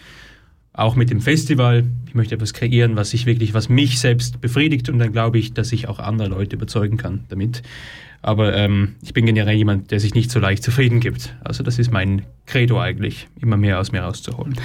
[0.72, 1.84] Auch mit dem Festival.
[2.06, 5.52] Ich möchte etwas kreieren, was sich wirklich, was mich selbst befriedigt und dann glaube ich,
[5.52, 7.62] dass ich auch andere Leute überzeugen kann damit.
[8.22, 11.34] Aber ähm, ich bin generell jemand, der sich nicht so leicht zufrieden gibt.
[11.44, 14.56] Also das ist mein Credo eigentlich, immer mehr aus mir rauszuholen.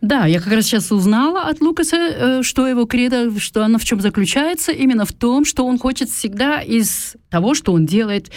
[0.00, 3.84] Да, я как раз сейчас узнала от Лукаса, э, что его кредо, что оно в
[3.84, 8.30] чем заключается, именно в том, что он хочет всегда из того, что он делает,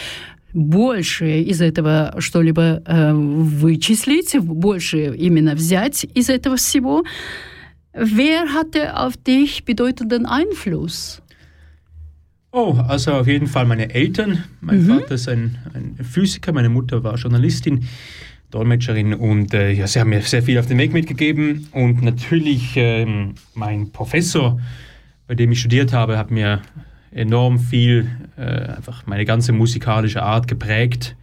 [0.56, 7.04] больше из этого что-либо э, вычислить, больше именно взять из этого всего.
[7.94, 11.22] Wer hatte auf dich bedeutenden Einfluss?
[12.54, 14.44] Oh, also auf jeden Fall meine Eltern.
[14.60, 17.88] Mein Vater ist ein, ein Physiker, meine Mutter war Journalistin,
[18.50, 21.68] Dolmetscherin und äh, ja, sie haben mir sehr viel auf den Weg mitgegeben.
[21.72, 24.60] Und natürlich ähm, mein Professor,
[25.28, 26.62] bei dem ich studiert habe, hat mir
[27.13, 31.17] enorm viel, äh, einfach meine ganze musikalische Art geprägt.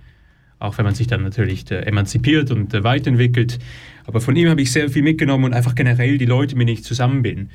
[0.59, 3.59] Auch wenn man sich dann natürlich äh, emanzipiert und äh, weiterentwickelt.
[4.05, 6.77] Aber von ihm habe ich sehr viel mitgenommen und einfach generell die Leute, mit denen
[6.77, 7.49] ich zusammen bin.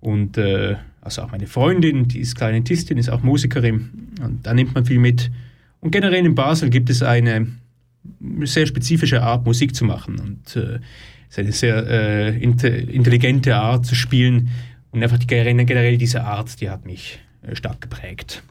[0.00, 3.90] Und äh, also auch meine Freundin, die ist Klarinetistin, ist auch Musikerin.
[4.22, 5.30] Und da nimmt man viel mit.
[5.80, 7.46] Und generell in Basel gibt es eine
[8.40, 10.18] sehr spezifische Art, Musik zu machen.
[10.18, 10.78] Und äh,
[11.28, 14.50] ist eine sehr äh, inte intelligente Art zu spielen.
[14.90, 17.18] Und einfach die, generell diese Art, die hat mich
[17.54, 18.42] stark geprägt.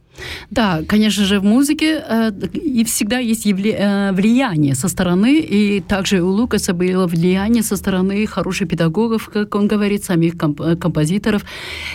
[0.49, 5.79] Да, конечно же, в музыке э, и всегда есть явля- э, влияние со стороны, и
[5.79, 10.75] также у Лукаса было влияние со стороны хороших педагогов, как он говорит, самих комп- э,
[10.75, 11.43] композиторов,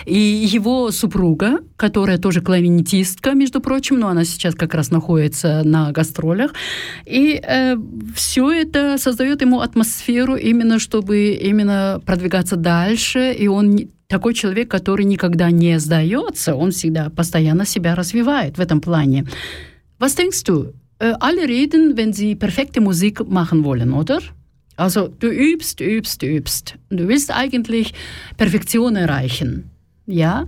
[0.05, 5.91] и его супруга, которая тоже клавинетистка, между прочим, но она сейчас как раз находится на
[5.91, 6.53] гастролях,
[7.05, 7.41] и
[8.15, 15.04] все это создает ему атмосферу именно, чтобы именно продвигаться дальше, и он такой человек, который
[15.04, 19.26] никогда не сдается, он всегда постоянно себя развивает в этом плане.
[19.98, 20.72] Was denkst du?
[20.98, 24.20] Äh, alle reden, wenn sie perfekte Musik machen wollen, oder?
[24.76, 26.76] Also du übst, übst, übst.
[26.90, 27.92] Du willst eigentlich
[28.36, 29.70] Perfektion erreichen.
[30.06, 30.46] Ja?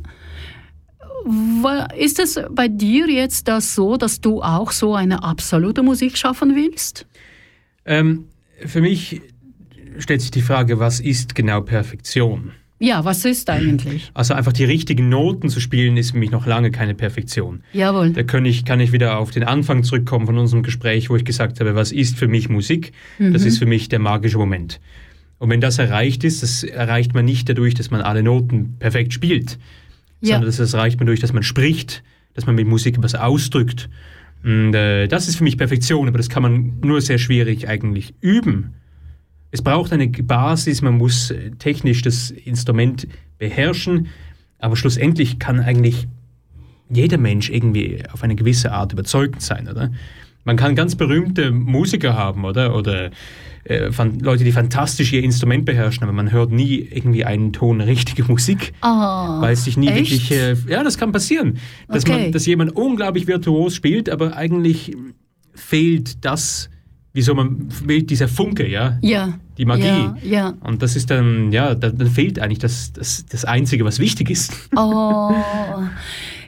[1.25, 6.17] Wa- Ist es bei dir jetzt das so, dass du auch so eine absolute Musik
[6.17, 7.07] schaffen willst?
[7.87, 8.27] Ähm,
[8.65, 9.21] für mich
[9.99, 12.53] stellt sich die Frage, was ist genau Perfektion?
[12.80, 14.10] Ja, was ist eigentlich?
[14.14, 17.62] Also einfach die richtigen Noten zu spielen, ist für mich noch lange keine Perfektion.
[17.74, 18.12] Jawohl.
[18.12, 21.26] Da kann ich, kann ich wieder auf den Anfang zurückkommen von unserem Gespräch, wo ich
[21.26, 22.94] gesagt habe, was ist für mich Musik?
[23.20, 24.80] Das ist für mich der magische Moment.
[25.40, 29.14] Und wenn das erreicht ist, das erreicht man nicht dadurch, dass man alle Noten perfekt
[29.14, 29.58] spielt,
[30.22, 30.36] Ja.
[30.36, 33.90] sondern das, das erreicht man durch, dass man spricht, dass man mit Musik etwas ausdrückt.
[34.44, 38.14] Und, äh, das ist für mich Perfektion, aber das kann man nur sehr schwierig eigentlich
[38.22, 38.74] üben.
[39.52, 43.08] Es braucht eine Basis, man muss äh, technisch das Instrument
[43.38, 44.08] beherrschen,
[44.60, 46.08] aber schlussendlich kann eigentlich
[46.92, 49.92] jeder Mensch irgendwie auf eine gewisse Art überzeugend sein, oder?
[50.44, 52.76] Man kann ganz berühmte Musiker haben, oder?
[52.76, 53.12] Oder
[53.66, 53.90] äh,
[54.22, 58.74] Leute, die fantastisch ihr Instrument beherrschen, aber man hört nie irgendwie einen Ton richtige Musik,
[58.82, 60.12] Ah, weil es sich nie echt?
[60.12, 60.32] wirklich.
[60.32, 61.58] Äh, ja, das kann passieren.
[61.88, 62.24] Dass, Okay.
[62.24, 64.96] man, dass jemand unglaublich virtuos spielt, aber eigentlich
[65.54, 66.70] fehlt das,
[67.15, 68.99] wieso man fehlt dieser Funke, ja?
[69.01, 69.39] Ja.
[69.57, 69.85] Die Magie.
[69.85, 70.55] Ja, ja.
[70.65, 74.31] Und das ist dann, ja, dann, dann fehlt eigentlich das, das, das Einzige, was wichtig
[74.31, 74.53] ist.
[74.75, 75.33] О,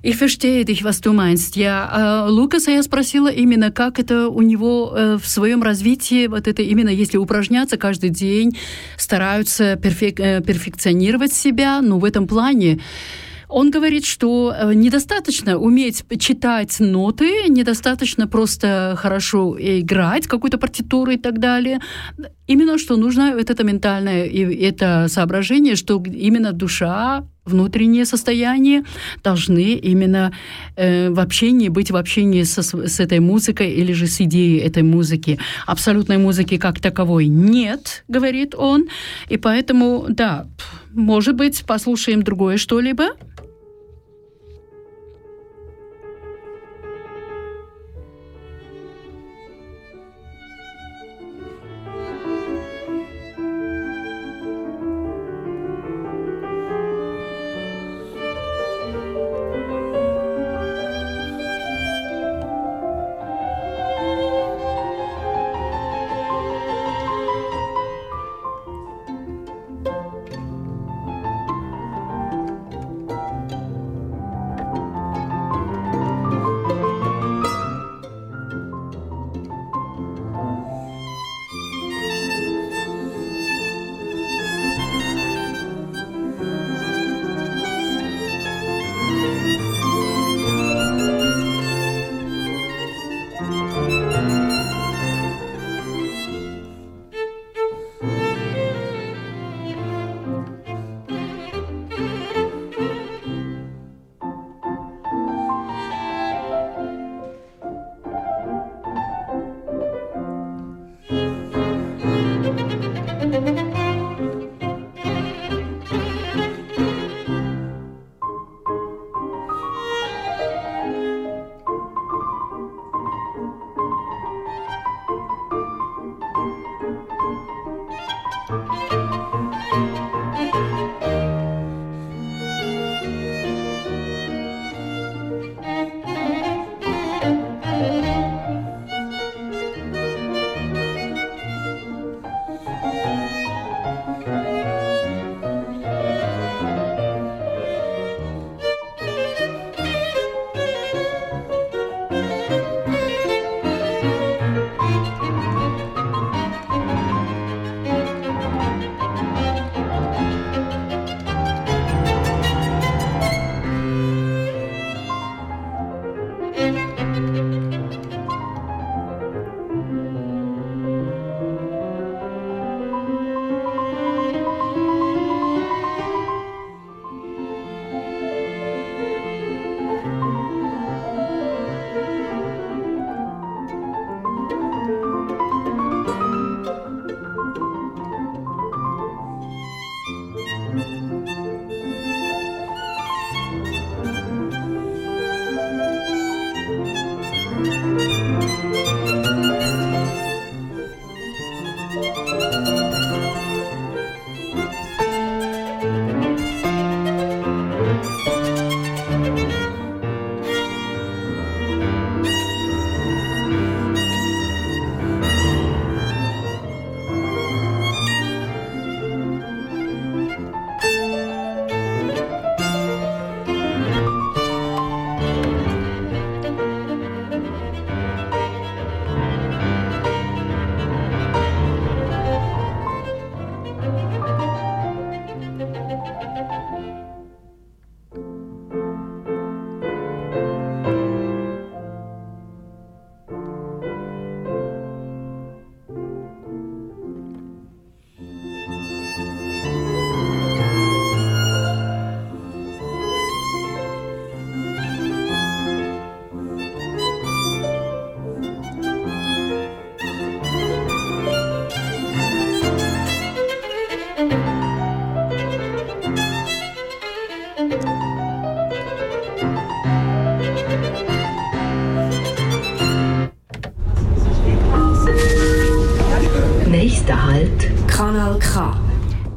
[0.02, 1.56] ich verstehe dich, was du meinst.
[1.56, 6.48] Я, э, Лукаса я спросила именно, как это у него э, в своем развитии, вот
[6.48, 8.58] это именно если упражняться каждый день,
[8.96, 12.80] стараются перфек- э, перфекционировать себя, ну, в этом плане.
[13.51, 21.17] Он говорит, что э, недостаточно уметь читать ноты, недостаточно просто хорошо играть какую-то партитуру и
[21.17, 21.79] так далее.
[22.47, 28.83] Именно что нужно вот это ментальное и это соображение, что именно душа, внутреннее состояние
[29.23, 30.31] должны именно
[30.77, 34.83] э, в общении быть в общении со, с этой музыкой или же с идеей этой
[34.83, 35.39] музыки.
[35.67, 38.87] Абсолютной музыки как таковой нет, говорит он.
[39.29, 40.45] И поэтому, да,
[40.93, 43.09] может быть, послушаем другое что-либо.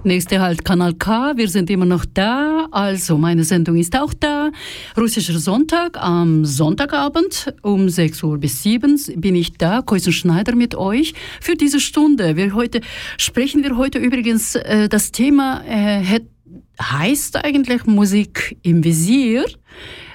[0.05, 2.69] Nächster Halt Kanal K, wir sind immer noch da.
[2.71, 4.51] Also, meine Sendung ist auch da.
[4.99, 10.75] Russischer Sonntag am Sonntagabend um 6 Uhr bis 7 bin ich da, Koisen Schneider mit
[10.75, 12.37] euch für diese Stunde.
[12.37, 12.83] Wir heute
[13.17, 16.21] sprechen wir heute übrigens äh, das Thema äh,
[16.83, 19.47] heißt eigentlich Musik im Visier.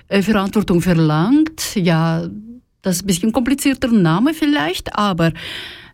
[0.07, 1.75] Äh, Verantwortung verlangt.
[1.75, 2.29] Ja,
[2.83, 5.33] das ist ein bisschen komplizierter Name vielleicht, aber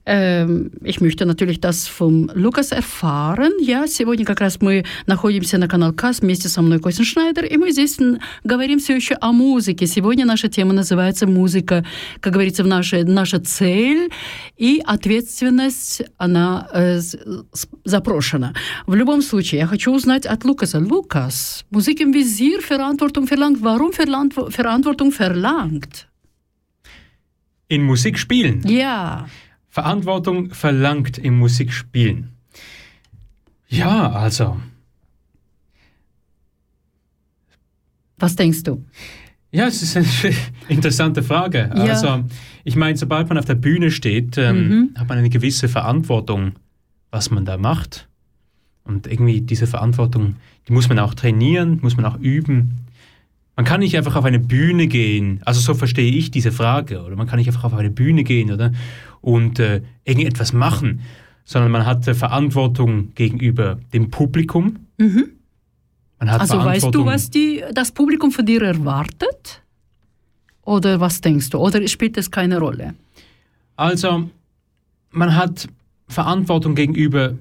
[0.06, 3.52] Ähm, ich möchte natürlich das vom Lukas erfahren.
[3.60, 7.58] Ja, сегодня как раз мы находимся на канал КАС вместе со мной Костин Шнайдер, и
[7.58, 7.98] мы здесь
[8.44, 9.88] говорим все еще о музыке.
[9.88, 11.86] Сегодня наша тема называется «Музыка».
[12.20, 14.12] Как говорится, в нашей, наша цель
[14.58, 17.00] и ответственность, она э,
[17.84, 18.54] запрошена.
[18.86, 20.80] В любом случае, я хочу узнать от Лукаса.
[20.80, 23.62] Лукас, Musik im Visier, Verantwortung verlangt.
[23.62, 26.08] Warum Verantwortung verlangt?
[27.68, 28.62] In Musik spielen?
[28.68, 29.28] Ja.
[29.76, 32.30] Verantwortung verlangt im Musikspielen.
[33.68, 34.56] Ja, also.
[38.18, 38.86] Was denkst du?
[39.52, 40.08] Ja, es ist eine
[40.70, 41.70] interessante Frage.
[41.76, 41.84] Ja.
[41.84, 42.24] Also,
[42.64, 44.90] ich meine, sobald man auf der Bühne steht, ähm, mhm.
[44.96, 46.54] hat man eine gewisse Verantwortung,
[47.12, 48.08] was man da macht.
[48.86, 50.38] Und irgendwie diese Verantwortung,
[50.70, 52.85] die muss man auch trainieren, muss man auch üben.
[53.56, 57.16] Man kann nicht einfach auf eine Bühne gehen, also so verstehe ich diese Frage, oder
[57.16, 58.74] man kann nicht einfach auf eine Bühne gehen, oder?
[59.22, 61.02] Und äh, irgendetwas machen,
[61.46, 64.78] sondern man hat äh, Verantwortung gegenüber dem Publikum.
[64.98, 65.32] Mhm.
[66.20, 69.62] also weißt du, was die, das Publikum von dir erwartet?
[70.64, 71.60] Oder was denkst du?
[71.60, 72.96] Oder spielt das keine Rolle?
[73.76, 74.30] Also,
[75.12, 75.68] man hat
[76.08, 77.36] Verantwortung gegenüber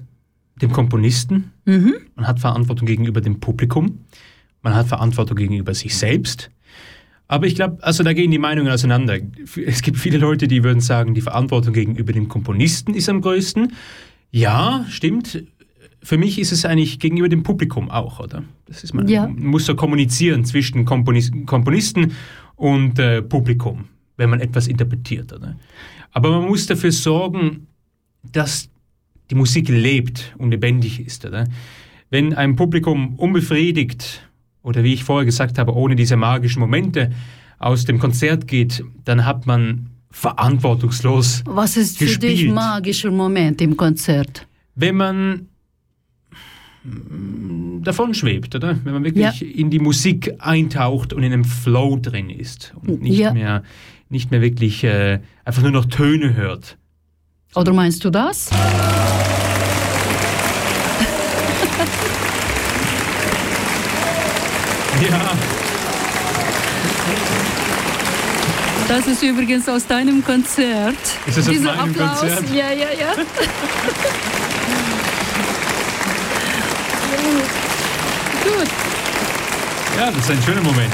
[0.61, 1.95] dem Komponisten, mhm.
[2.15, 3.99] man hat Verantwortung gegenüber dem Publikum,
[4.65, 6.49] man hat Verantwortung gegenüber sich selbst.
[7.27, 9.19] Aber ich glaube, also da gehen die Meinungen auseinander.
[9.65, 13.73] Es gibt viele Leute, die würden sagen, die Verantwortung gegenüber dem Komponisten ist am größten.
[14.31, 15.43] Ja, stimmt.
[16.01, 18.43] Für mich ist es eigentlich gegenüber dem Publikum auch, oder?
[18.65, 19.27] Das ist man ja.
[19.27, 22.13] muss so kommunizieren zwischen Komponisten
[22.55, 23.85] und äh, Publikum,
[24.17, 25.55] wenn man etwas interpretiert, oder?
[26.11, 27.67] Aber man muss dafür sorgen,
[28.23, 28.69] dass
[29.29, 31.47] die Musik lebt und lebendig ist, oder?
[32.09, 34.25] Wenn ein Publikum unbefriedigt
[34.65, 37.11] oder wie ich vorher gesagt habe, ohne diese magischen Momente
[37.59, 42.21] aus dem Konzert geht, dann hat man verantwortungslos Was ist gespielt.
[42.21, 44.47] für dich magischer Moment im Konzert?
[44.73, 45.47] Wenn man
[46.83, 48.79] mm, davon schwebt, oder?
[48.83, 49.47] Wenn man wirklich ja.
[49.47, 53.33] in die Musik eintaucht und in einem Flow drin ist und nicht ja.
[53.33, 53.63] mehr
[54.09, 56.77] nicht mehr wirklich äh, einfach nur noch Töne hört.
[57.55, 58.49] Oder meinst du das?
[65.01, 65.31] Ja.
[68.87, 70.95] Das ist übrigens aus deinem Konzert.
[71.25, 72.19] Ist das aus Dieser Applaus.
[72.19, 72.49] Konzert?
[72.53, 73.13] Ja, ja, ja.
[78.43, 78.69] Gut.
[79.97, 80.93] Ja, das ist ein schöner Moment.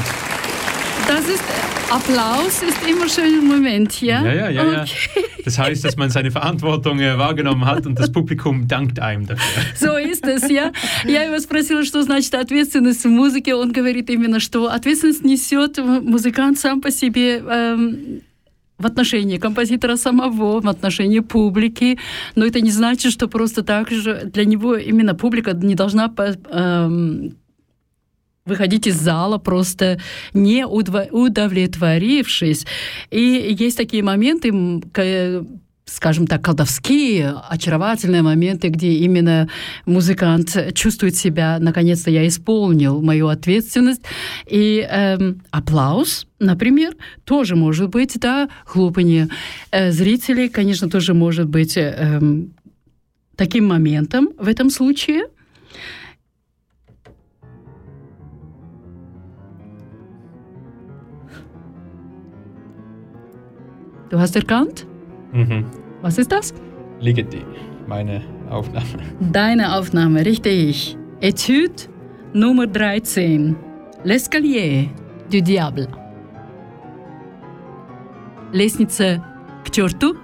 [1.08, 1.44] Das ist
[1.92, 4.24] Applaus ist immer schön im Moment, ja?
[4.24, 4.62] Ja, ja, ja.
[4.62, 4.86] Okay.
[5.16, 5.22] ja.
[5.44, 9.64] Das heißt, dass man seine Verantwortung äh, wahrgenommen hat und das Publikum dankt einem dafür.
[9.76, 10.72] So ist es, ja.
[11.06, 13.56] Я его спросила, что значит ответственность в музыке.
[13.56, 18.22] Он говорит именно, что ответственность несет музыкант сам по себе эм,
[18.78, 22.00] в отношении композитора самого, в отношении публики.
[22.36, 27.36] Но это не значит, что просто так же для него именно публика не должна эм,
[28.46, 30.00] выходить из зала просто
[30.34, 32.66] не удовлетворившись.
[33.12, 34.52] И есть такие моменты,
[35.86, 39.50] скажем так, колдовские, очаровательные моменты, где именно
[39.86, 44.02] музыкант чувствует себя, наконец-то я исполнил мою ответственность.
[44.48, 49.28] И эм, аплаус, например, тоже может быть, да, хлопанье
[49.72, 52.54] э, зрителей, конечно, тоже может быть эм,
[53.36, 55.24] таким моментом в этом случае–
[64.11, 64.87] Du hast erkannt?
[65.33, 65.65] Mhm.
[66.03, 66.55] Was ist das?
[67.01, 67.43] Ligeti,
[67.87, 68.87] meine Aufnahme.
[69.21, 70.97] Deine Aufnahme, richtig.
[71.21, 71.89] Etude
[72.33, 73.57] Nummer 13.
[74.05, 74.89] L'escalier
[75.31, 75.89] du diable.
[78.53, 79.25] Лестница
[79.65, 80.17] к черту.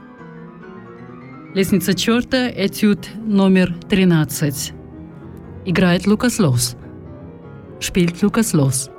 [1.55, 4.73] Лестница черта, этюд номер 13.
[5.67, 6.77] Играет Лукас Лос.
[7.81, 8.91] Spielt Lukas Los.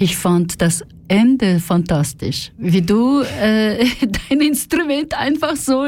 [0.00, 3.84] Ich fand das Ende fantastisch, wie du äh,
[4.30, 5.86] dein Instrument einfach so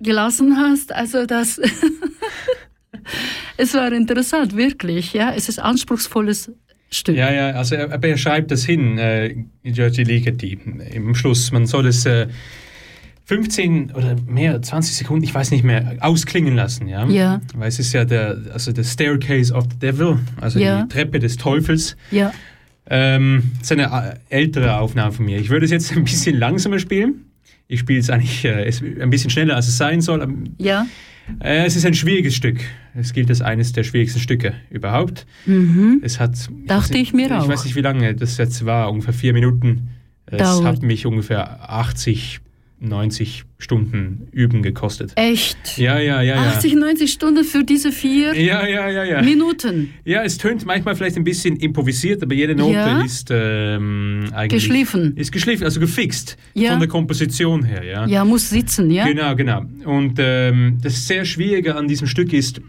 [0.00, 0.90] gelassen hast.
[0.90, 1.60] Also das,
[3.58, 5.12] es war interessant, wirklich.
[5.12, 6.50] Ja, es ist anspruchsvolles
[6.88, 7.16] Stück.
[7.16, 10.58] Ja, ja, also er, er schreibt das hin, äh, Giorgi Ligeti,
[10.92, 11.52] im Schluss.
[11.52, 12.28] Man soll es äh,
[13.26, 17.06] 15 oder mehr, 20 Sekunden, ich weiß nicht mehr, ausklingen lassen, ja.
[17.08, 17.40] Ja.
[17.54, 20.82] Weil es ist ja der, also der Staircase of the Devil, also Ja.
[20.84, 21.96] die Treppe des Teufels.
[22.12, 22.32] Ja.
[22.88, 25.38] Ähm, das ist eine äh, ältere Aufnahme von mir.
[25.40, 27.24] Ich würde es jetzt ein bisschen langsamer spielen.
[27.66, 28.70] Ich spiele es eigentlich äh,
[29.02, 30.24] ein bisschen schneller, als es sein soll.
[30.58, 30.86] Ja.
[31.40, 32.60] Äh, es ist ein schwieriges Stück.
[32.94, 35.26] Es gilt als eines der schwierigsten Stücke überhaupt.
[35.46, 36.00] Mhm.
[36.04, 36.48] Es hat.
[36.66, 37.42] Dachte weiß ich mir auch.
[37.42, 39.88] Ich weiß nicht, wie lange das jetzt war, ungefähr vier Minuten.
[40.26, 40.64] Es Dauert.
[40.64, 42.38] hat mich ungefähr 80,
[42.78, 45.12] 90 Stunden Üben gekostet.
[45.16, 45.78] Echt?
[45.78, 46.48] Ja, ja, ja, ja.
[46.50, 49.22] 80, 90 Stunden für diese vier Ja, ja, ja, ja.
[49.22, 49.94] Minuten.
[50.04, 53.00] Ja, es tönt manchmal vielleicht ein bisschen improvisiert, aber jede Note Ja.
[53.02, 54.62] ist ähm, eigentlich.
[54.62, 55.16] Geschliffen.
[55.16, 56.36] Ist geschliffen, also gefixt.
[56.54, 56.70] Ja.
[56.72, 58.06] Von der Komposition her, ja.
[58.06, 59.06] Ja, muss sitzen, ja?
[59.06, 59.64] Genau, genau.
[59.84, 62.60] Und ähm, das sehr Schwierige an diesem Stück ist,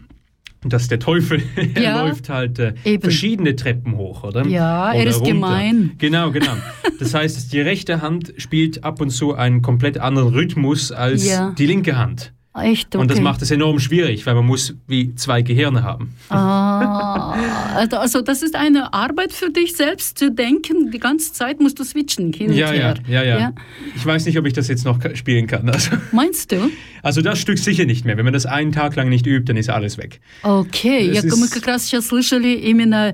[0.64, 1.42] dass der Teufel
[1.74, 2.02] er Ja.
[2.06, 4.46] läuft halt äh, verschiedene Treppen hoch, oder?
[4.46, 5.92] Ja, er Oder ist gemein.
[5.98, 6.52] Genau, genau.
[6.98, 11.54] Das heißt, die rechte Hand spielt ab und zu einen komplett anderen Rhythmus als Ja.
[11.56, 12.32] die linke Hand.
[12.55, 13.01] Echt, okay.
[13.01, 16.13] Und das macht es enorm schwierig, weil man muss wie zwei Gehirne haben.
[16.29, 17.31] Ah,
[17.75, 20.91] also- also das ist eine Arbeit für dich selbst zu denken.
[20.91, 22.95] Die ganze Zeit musst du switchen hin und Ja, ja, her.
[23.09, 23.53] ja, ja,
[23.95, 25.67] Ich weiß nicht, ob ich das jetzt noch ka- spielen kann.
[25.69, 26.69] Also, Meinst du?
[27.01, 28.17] also das Stück sicher nicht mehr.
[28.17, 30.21] Wenn man das einen Tag lang nicht übt, dann ist alles weg.
[30.43, 33.13] Окей, Es я, мы ist- как раз сейчас слышали именно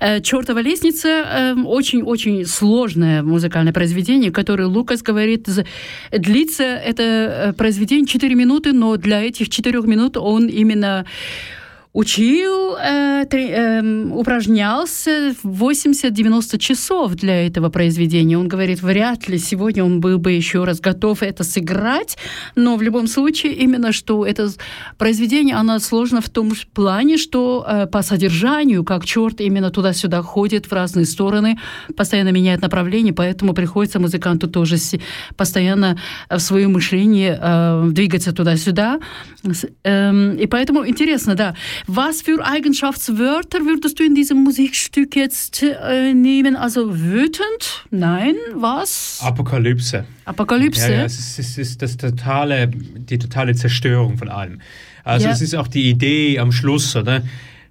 [0.00, 5.64] э, «Чертова лестница», э, очень-очень сложное музыкальное произведение, которое Лукас говорит, з-
[6.10, 11.05] длится это э, произведение 4 минуты, но для этих 4 минут он именно
[11.93, 18.35] учил, э, тре- эм, упражнялся 80-90 часов для этого произведения.
[18.37, 22.17] Он говорит, вряд ли сегодня он был бы еще раз готов это сыграть,
[22.55, 24.49] но в любом случае именно что это
[24.97, 30.65] произведение, оно сложно в том плане, что э, по содержанию, как черт именно туда-сюда ходит
[30.65, 31.59] в разные стороны,
[31.95, 34.77] постоянно меняет направление, поэтому приходится музыканту тоже
[35.37, 38.99] постоянно э, в свое мышление э, двигаться туда-сюда.
[39.43, 41.55] С- ähm, И поэтому интересно, да.
[41.87, 46.55] Was für Eigenschaftswörter würdest du in diesem Musikstück jetzt äh, nehmen?
[46.55, 47.85] Also wütend?
[47.91, 49.19] Nein, was?
[49.21, 50.05] Apokalypse.
[50.25, 50.89] Apokalypse?
[50.91, 54.61] Ja, ja, es ist, es ist das totale, die totale Zerstörung von allem.
[55.03, 55.33] Also Ja.
[55.33, 57.21] es ist auch die Idee am Schluss, oder?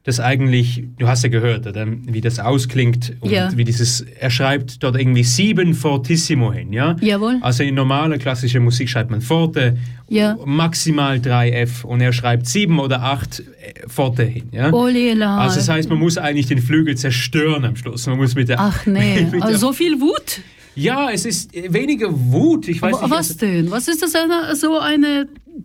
[0.05, 1.87] Das eigentlich, du hast ja gehört, oder?
[1.87, 3.51] Wie das ausklingt und Ja.
[3.57, 6.97] wie dieses, er schreibt dort irgendwie sieben Fortissimo hin, ja?
[7.01, 7.39] Jawohl.
[7.41, 9.77] Also in normaler klassischer Musik schreibt man Forte,
[10.09, 10.37] Ja.
[10.45, 13.45] maximal drei F und er schreibt sieben oder acht
[13.87, 14.73] Forte hin, ja?
[14.73, 15.39] Oh, Lela.
[15.39, 18.05] Also das heißt, man muss eigentlich den Flügel zerstören am Schluss.
[18.09, 20.41] Man muss mit der, Ach nee, der, also so viel Wut?
[20.75, 22.67] ja, es ist weniger Wut.
[22.67, 23.11] Ich weiß nicht.
[23.11, 23.71] Was also- denn?
[23.71, 25.05] Was ist das eine, so ein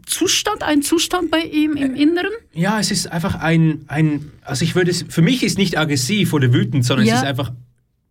[0.05, 2.31] Zustand, ein Zustand bei ihm im Inneren?
[2.53, 6.33] Ja, es ist einfach ein, ein also ich würde es, für mich ist nicht aggressiv
[6.33, 7.15] oder wütend, sondern Ja.
[7.15, 7.51] es ist einfach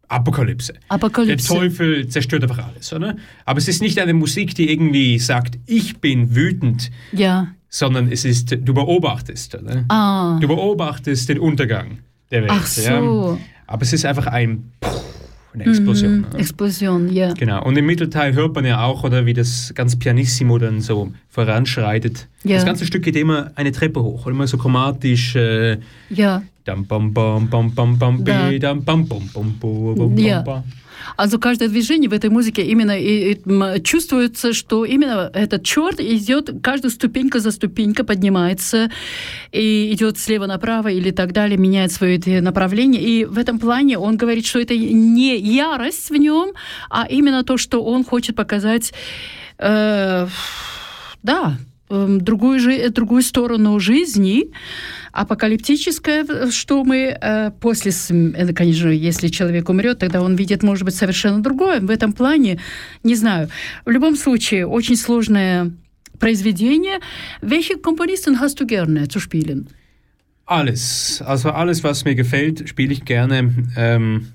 [0.08, 0.74] Apokalypse.
[0.88, 1.48] Apokalypse.
[1.48, 3.16] Der Teufel zerstört einfach alles, oder?
[3.44, 7.48] Aber es ist nicht eine Musik, die irgendwie sagt, ich bin wütend, Ja.
[7.68, 9.84] sondern es ist, du beobachtest, oder?
[9.88, 10.38] Ah.
[10.40, 11.98] Du beobachtest den Untergang
[12.30, 12.52] der Welt.
[12.54, 12.82] Ach so.
[12.82, 13.38] Ja?
[13.66, 14.70] Aber es ist einfach ein,
[15.56, 16.18] eine Explosion.
[16.32, 16.38] Mhm.
[16.38, 17.32] Explosion, ja.
[17.34, 17.64] Genau.
[17.64, 22.28] Und im Mittelteil hört man ja auch, oder wie das ganz pianissimo dann so voranschreitet.
[22.44, 22.56] Ja.
[22.56, 25.34] Das ganze Stück geht immer eine Treppe hoch, immer so chromatisch.
[25.36, 25.78] Äh,
[26.10, 26.42] Ja.
[30.08, 30.62] Bam.
[31.18, 36.50] Also каждое движение в этой музыке именно и- и, чувствуется, что именно этот черт идет,
[36.62, 38.90] каждая ступенька за ступенькой поднимается
[39.52, 43.02] и идет слева направо или так далее, меняет свое направление.
[43.02, 46.52] И в этом плане он говорит, что это не ярость в нем,
[46.90, 48.92] а именно то, что он хочет показать,
[49.58, 50.26] э,
[51.22, 51.58] да,
[51.88, 54.50] другую, жи- другую сторону жизни,
[55.12, 60.94] апокалиптическое, что мы э, после, э, конечно, если человек умрет, тогда он видит, может быть,
[60.94, 61.80] совершенно другое.
[61.80, 62.58] В этом плане,
[63.02, 63.48] не знаю.
[63.84, 65.72] В любом случае, очень сложное
[66.18, 66.98] произведение.
[67.42, 69.68] Welche Komponisten hast du gerne zu spielen?
[70.46, 71.20] Alles.
[71.26, 73.52] Also alles, was mir gefällt, spiele ich gerne.
[73.76, 74.28] Ähm,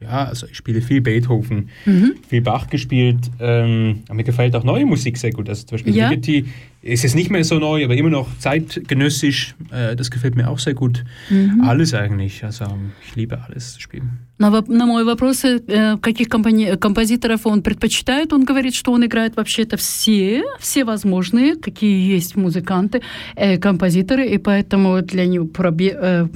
[0.00, 2.14] ja, also ich spiele viel Beethoven, Mhm.
[2.30, 3.18] viel Bach gespielt.
[3.40, 5.48] Ähm, mir gefällt auch neue Musik sehr gut.
[5.48, 6.10] Also zum Beispiel Ja.
[6.10, 6.46] Ligeti
[6.88, 9.54] ist jetzt nicht mehr so neu, aber immer noch zeitgenössisch.
[9.70, 11.04] Äh, das gefällt mir auch sehr gut.
[11.30, 11.60] Mhm.
[11.62, 12.44] Alles eigentlich.
[12.44, 12.64] Also
[13.06, 14.18] ich liebe alles zu spielen.
[14.38, 19.36] На, на мой вопрос, э, каких компони- композиторов он предпочитает, он говорит, что он играет
[19.36, 23.02] вообще-то все, все возможные, какие есть музыканты,
[23.34, 26.28] э, композиторы, и поэтому для него пробе- э,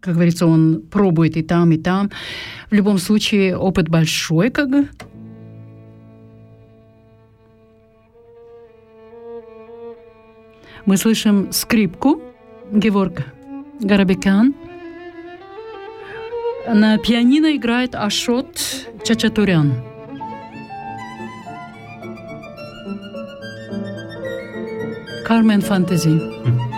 [0.00, 2.10] как говорится, он пробует и там, и там.
[2.70, 4.70] В любом случае, опыт большой, как
[10.86, 12.22] Мы слышим скрипку
[12.70, 13.22] Геворг
[13.80, 14.54] Гарабекян.
[16.66, 18.58] На пианино играет Ашот
[19.04, 19.72] Чачатурян.
[25.26, 26.69] Кармен Фантази.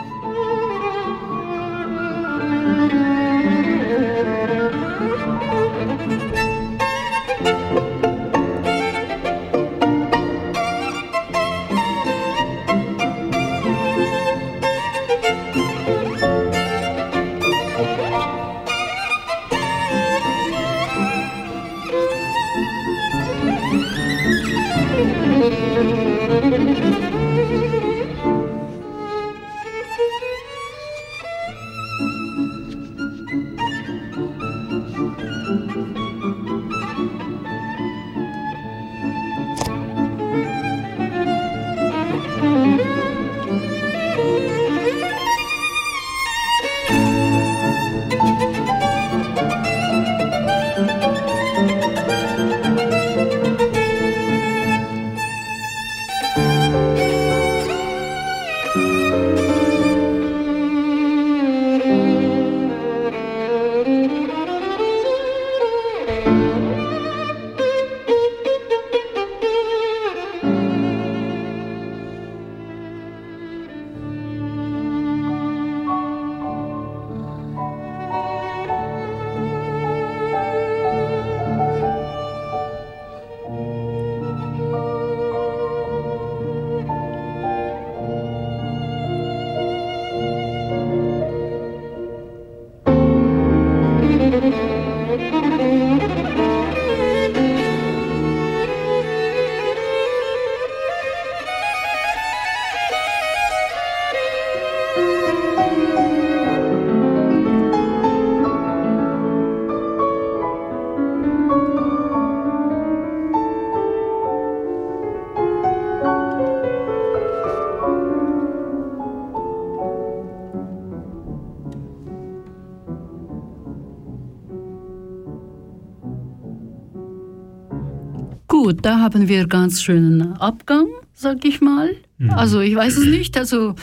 [128.62, 131.96] Gut, da haben wir ganz schönen Abgang, sag ich mal.
[132.28, 133.36] Also ich weiß es nicht.
[133.36, 133.74] Also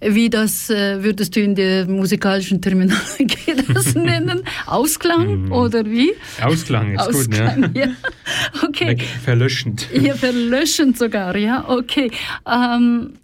[0.00, 3.36] wie das äh, würdest du in der musikalischen Terminologie
[3.74, 4.40] das nennen?
[4.64, 6.12] Ausklang oder wie?
[6.40, 7.88] Ausklang ist gut, Ausklang, ja.
[8.66, 8.88] Okay.
[8.88, 9.86] Weg, verlöschend.
[9.92, 12.10] Ja, verlöschend sogar, ja, okay.
[12.50, 13.16] Ähm,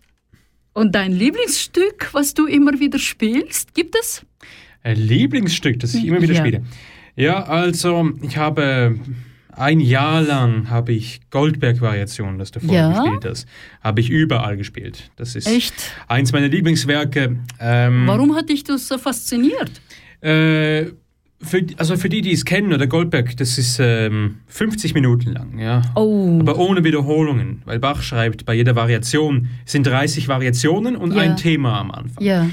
[0.75, 4.27] und dein Lieblingsstück, was du immer wieder spielst, gibt es?
[4.83, 6.41] Ein Lieblingsstück, das ich immer wieder Ja.
[6.41, 6.63] spiele.
[7.17, 8.99] Ja, also ich habe
[9.63, 13.03] ein Jahr lang habe ich Goldberg-Variationen, das du vorhin Ja?
[13.03, 13.47] gespielt hast,
[13.83, 15.11] habe ich überall gespielt.
[15.17, 15.75] Das ist Echt?
[16.09, 17.37] eins meiner Lieblingswerke.
[17.61, 19.71] Ähm, Warum hat dich das so fasziniert?
[20.21, 20.87] Äh,
[21.45, 25.59] für, also für die, die es kennen, oder Goldberg, das ist ähm, 50 Minuten lang,
[25.59, 25.83] ja.
[25.97, 26.39] Oh.
[26.41, 31.23] Aber ohne Wiederholungen, weil Bach schreibt, bei jeder Variation sind 30 Variationen und Ja.
[31.23, 32.23] ein Thema am Anfang.
[32.25, 32.49] Ja.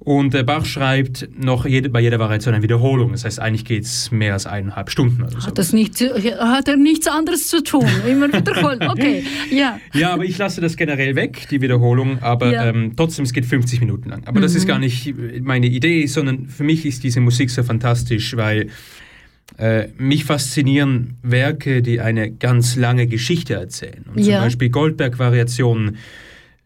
[0.00, 3.12] Und Bach schreibt noch jede, bei jeder Variation eine Wiederholung.
[3.12, 5.46] Das heißt, eigentlich geht es mehr als eineinhalb Stunden oder so.
[5.46, 7.86] Hat, das nicht, hat er nichts anderes zu tun?
[8.08, 8.80] Immer wiederholen.
[8.88, 9.78] Okay, ja.
[9.94, 12.72] Ja, aber ich lasse das generell weg, die Wiederholung, aber Ja.
[12.72, 12.84] Mhm.
[12.84, 14.22] ähm, trotzdem, es geht 50 Minuten lang.
[14.26, 18.36] Aber das ist gar nicht meine Idee, sondern für mich ist diese Musik so fantastisch,
[18.36, 18.68] weil
[19.58, 24.04] äh, mich faszinieren Werke, die eine ganz lange Geschichte erzählen.
[24.12, 24.36] Und Ja.
[24.38, 25.96] Zum Beispiel Goldberg-Variationen.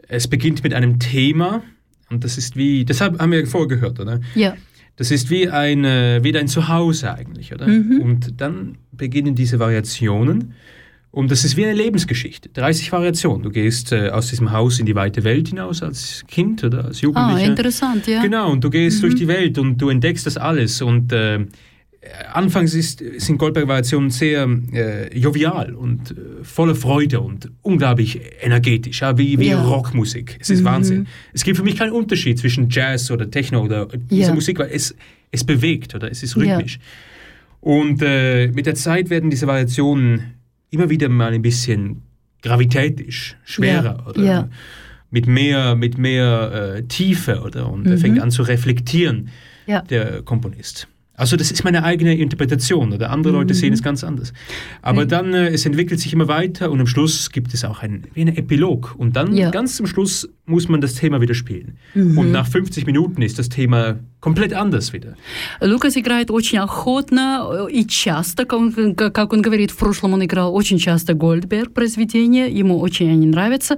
[0.08, 1.62] Es beginnt mit einem Thema
[2.10, 4.20] und das ist wie, deshalb haben wir vorher gehört, oder?
[4.34, 4.56] Ja.
[4.96, 7.68] Das ist wie ein, äh, wie dein Zuhause eigentlich, oder?
[7.68, 8.00] Mhm.
[8.00, 10.54] Und dann beginnen diese Variationen.
[11.10, 12.48] Und das ist wie eine Lebensgeschichte.
[12.50, 13.42] 30 Variationen.
[13.42, 16.98] Du gehst äh, aus diesem Haus in die weite Welt hinaus als Kind oder als
[16.98, 17.46] Ah, Jugendlicher.
[17.48, 18.20] interessant, ja.
[18.22, 20.82] Genau, und du gehst durch die Welt und du entdeckst das alles.
[20.82, 21.46] Und äh,
[22.32, 29.18] anfangs ist, sind Goldberg-Variationen sehr äh, jovial und äh, voller Freude und unglaublich energetisch, ja,
[29.18, 29.62] wie, wie Ja.
[29.62, 30.36] Rockmusik.
[30.40, 31.06] Es ist Wahnsinn.
[31.32, 34.34] Es gibt für mich keinen Unterschied zwischen Jazz oder Techno oder dieser Ja.
[34.34, 34.94] Musik, weil es,
[35.32, 36.78] es bewegt oder es ist rhythmisch.
[37.60, 40.34] Und äh, mit der Zeit werden diese Variationen
[40.70, 42.02] immer wieder mal ein bisschen
[42.42, 44.22] gravitätisch, schwerer oder
[45.10, 49.30] mit mehr, mit mehr äh, Tiefe oder und er fängt an zu reflektieren,
[49.90, 50.86] der Komponist.
[51.17, 54.33] Also das ist meine eigene Interpretation oder andere Leute sehen es ganz anders.
[54.81, 55.07] Aber Mhm.
[55.09, 58.21] dann, äh, es entwickelt sich immer weiter und am Schluss gibt es auch ein, wie
[58.21, 58.95] ein Epilog.
[58.97, 59.51] Und dann Ja.
[59.51, 61.77] ganz zum Schluss muss man das Thema wieder spielen.
[61.93, 62.17] Mhm.
[62.17, 65.13] Und nach 50 Minuten ist das Thema komplett anders wieder.
[65.61, 70.23] Лукас играет очень охотно э, и часто, как он, как он говорит, в прошлом он
[70.23, 73.77] играл очень часто Гольдберг произведения, ему очень они нравятся.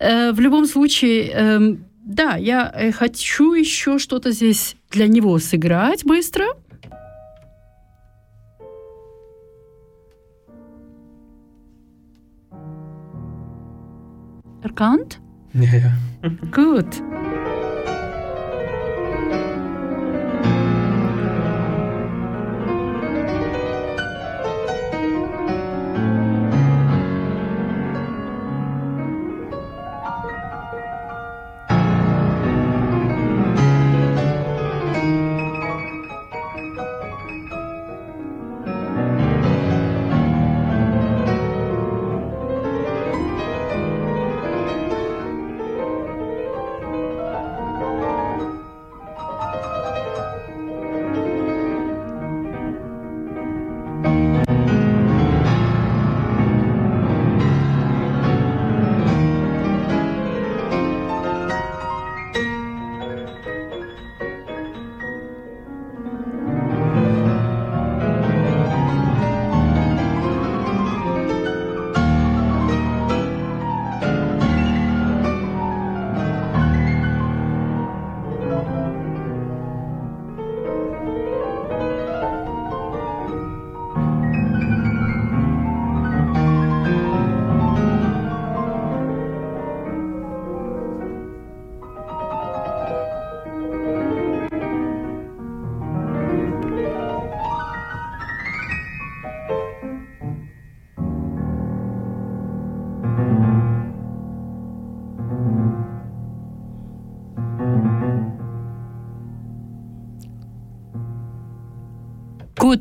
[0.00, 6.04] Э, В любом случае, эм, да, я э, хочу еще что-то здесь для него сыграть
[6.04, 6.44] быстро.
[14.61, 15.21] Erkannt?
[15.53, 15.91] Ja, ja.
[16.51, 17.01] Gut.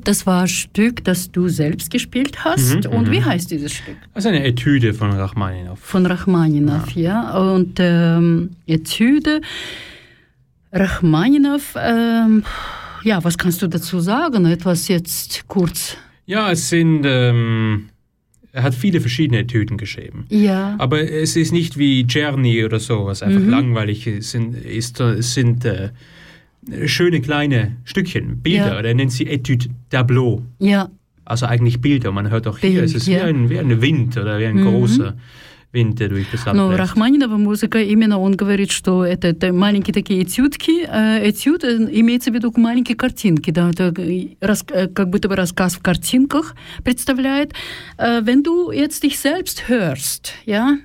[0.09, 2.87] Das war ein Stück, das du selbst gespielt hast.
[2.87, 3.27] Mhm, Und wie mhm.
[3.27, 3.97] heißt dieses Stück?
[4.15, 5.79] Das ist eine Etüde von Rachmaninow.
[5.79, 7.37] Von Rachmaninow, ja.
[7.37, 9.43] Und ähm, Etüde,
[10.73, 12.43] Rachmaninow, ähm,
[13.05, 14.47] ja, was kannst du dazu sagen?
[14.47, 15.97] Etwas jetzt kurz.
[16.27, 17.91] Ja, es sind, ähm,
[18.53, 20.25] er hat viele verschiedene Etüden geschrieben.
[20.31, 20.75] Ja.
[20.79, 23.51] Aber es ist nicht wie Czerny oder so, was einfach Mhm.
[23.51, 24.31] langweilig ist.
[24.31, 25.91] Sind- ist es sind äh,
[26.86, 28.76] schöne kleine Stückchen, Bilder.
[28.76, 28.82] Ja.
[28.82, 30.42] Er nennt sie Etude Tableau.
[30.60, 30.90] Ja,
[31.26, 32.12] Also eigentlich Bilder.
[32.12, 33.20] Man hört auch hier, Bild, es ist ja.
[33.20, 34.66] wie, ein, wie ein Wind oder wie ein Mhm.
[34.66, 35.14] großer
[35.72, 36.80] Wind, der durch das Land но bläst.
[36.82, 40.86] Рахманинова музыка, именно он говорит, что это, это маленькие такие этюдки.
[40.88, 45.28] Э, Этюд э, имеется в виду маленькие картинки, да, это э, рас- э, как будто
[45.30, 47.54] бы рассказ в картинках представляет.
[47.98, 50.78] Äh, Wenn du jetzt dich selbst hörst, ja,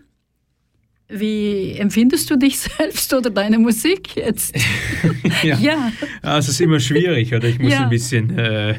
[1.14, 4.56] wie empfindest du dich selbst oder deine Musik jetzt?
[5.44, 5.58] ja.
[5.58, 5.92] ja,
[6.22, 7.48] Ah, es ist immer schwierig, oder?
[7.48, 7.84] Ich muss Ja.
[7.84, 8.76] ein bisschen äh,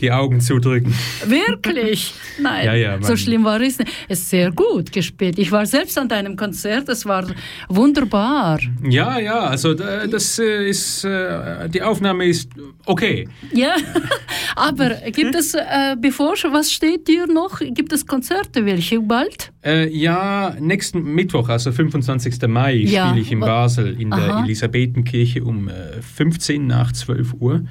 [0.00, 0.94] die Augen zudrücken.
[1.24, 2.12] wirklich?
[2.38, 3.90] Nein, Ja, ja, so schlimm war es nicht.
[4.08, 5.38] Es ist sehr gut gespielt.
[5.38, 7.26] Ich war selbst an deinem Konzert, es war
[7.68, 8.58] wunderbar.
[8.88, 12.50] Ja, ja, also da- das äh, ist, äh, die Aufnahme ist
[12.84, 13.26] okay.
[13.52, 13.74] Ja,
[14.56, 17.60] aber gibt es, äh, bevor, was steht dir noch?
[17.60, 19.52] Gibt es Konzerte, welche bald?
[19.66, 22.46] Äh, ja, nächsten Mittwoch, also 25.
[22.48, 23.08] Mai, Ja.
[23.08, 24.44] spiele ich in Basel in der Aha.
[24.44, 27.64] Elisabethenkirche um äh, 15 nach 12 Uhr.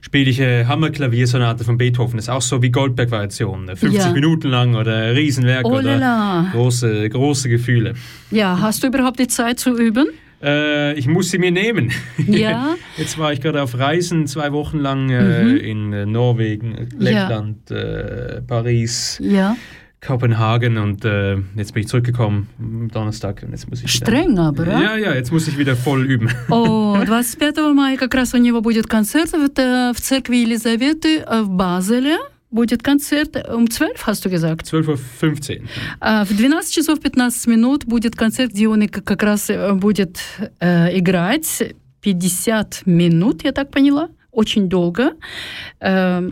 [0.00, 2.16] Spiele ich äh, Hammerklaviersonate von Beethoven.
[2.16, 3.68] Das ist auch so wie Goldberg-Variation.
[3.68, 4.12] äh, 50 Ja.
[4.12, 7.94] Minuten lang oder Riesenwerk Oh oder große, große Gefühle.
[8.30, 10.06] Ja, hast du überhaupt die Zeit zu üben?
[10.42, 11.90] Äh, ich muss sie mir nehmen.
[12.26, 12.76] Ja.
[12.96, 15.56] Jetzt war ich gerade auf Reisen, zwei Wochen lang äh, Mhm.
[15.56, 17.22] in äh, Norwegen, äh, Ja.
[17.28, 19.56] Lettland, äh, Paris, Ja,
[20.00, 24.38] Kopenhagen und äh, jetzt bin ich zurückgekommen am Donnerstag und jetzt muss ich wieder, streng
[24.38, 24.80] aber, ja?
[24.80, 26.28] Ja, ja, jetzt muss ich wieder voll üben.
[26.50, 29.48] О, 25 мая как раз у него будет концерт в,
[29.94, 32.18] в церкви Елизаветы э, в Базеле.
[32.50, 34.72] Будет концерт um 12, hast du gesagt?
[34.72, 35.68] 12.15 Uhr.
[36.00, 40.18] А В 12 часов 15 минут будет концерт, где он как раз э, будет
[40.60, 45.14] э, играть 50 минут, я так поняла, очень долго
[45.80, 46.30] э,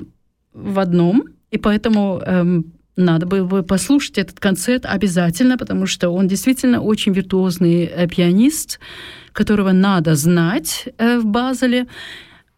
[0.52, 1.24] в одном.
[1.50, 7.12] И поэтому эм, надо было бы послушать этот концерт обязательно, потому что он действительно очень
[7.12, 8.78] виртуозный э, пианист,
[9.32, 11.86] которого надо знать э, в Базеле.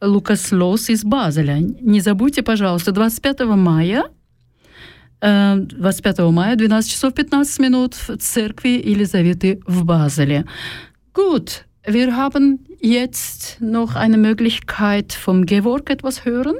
[0.02, 1.56] Лукас Лос из Базеля.
[1.58, 4.04] Не забудьте, пожалуйста, 25 мая
[5.20, 10.44] Э, 25 мая, 12 часов 15 минут в церкви Елизаветы в Базеле.
[11.14, 16.56] Gut, wir haben jetzt noch eine Möglichkeit vom Geworg etwas hören.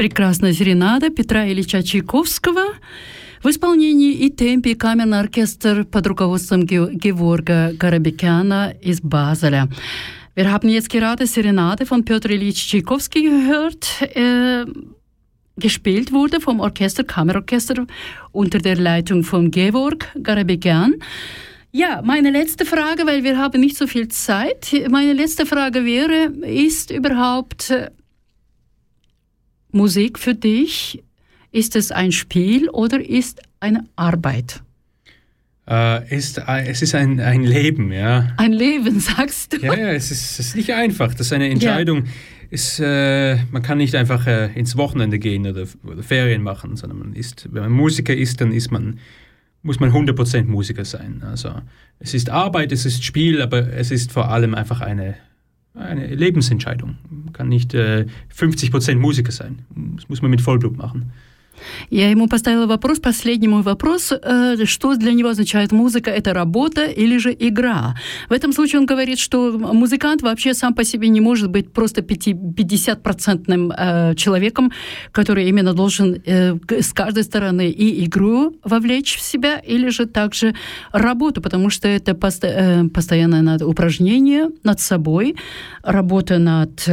[0.00, 2.74] прекрасная серенада Петра Ильича Чайковского
[3.42, 9.68] в исполнении и темпе камерный оркестр под руководством Georga Garabekana из Basel.
[10.34, 14.02] Wir haben jetzt gerade Serenade von Piotr Ilyich Tchaikovsky gehört.
[14.14, 14.66] Äh,
[15.56, 17.86] gespielt wurde vom Orchester, Kammerorchester
[18.32, 20.96] unter der Leitung von Georg Garabekyan.
[21.72, 24.72] Ja, meine letzte Frage, weil wir haben nicht so viel Zeit.
[24.90, 27.72] Meine letzte Frage wäre, ist überhaupt
[29.71, 31.03] Musik für dich,
[31.51, 34.61] ist es ein Spiel oder ist eine Arbeit?
[35.67, 38.33] Äh, ist, äh, es ist ein, ein Leben, ja.
[38.37, 39.57] Ein Leben, sagst du?
[39.57, 41.13] Ja, ja es, ist, es ist nicht einfach.
[41.13, 42.05] Das ist eine Entscheidung.
[42.05, 42.11] Ja.
[42.49, 46.99] Ist, äh, man kann nicht einfach äh, ins Wochenende gehen oder, oder, Ferien machen, sondern
[46.99, 48.99] man ist, wenn man Musiker ist, dann ist man,
[49.61, 51.23] muss man 100% Musiker sein.
[51.25, 51.53] Also
[51.99, 55.15] es ist Arbeit, es ist Spiel, aber es ist vor allem einfach eine,
[55.73, 56.97] eine Lebensentscheidung.
[57.09, 58.05] Man kann nicht äh,
[58.35, 59.59] 50% Musiker sein.
[59.95, 61.13] Das muss man mit Vollblut machen.
[61.89, 66.85] Я ему поставила вопрос, последний мой вопрос, э, что для него означает музыка, это работа
[66.85, 67.95] или же игра.
[68.29, 72.01] В этом случае он говорит, что музыкант вообще сам по себе не может быть просто
[72.01, 74.71] 50-процентным э, человеком,
[75.11, 80.53] который именно должен э, с каждой стороны и игру вовлечь в себя, или же также
[80.91, 85.35] работу, потому что это постоянное упражнение над собой,
[85.83, 86.87] работа над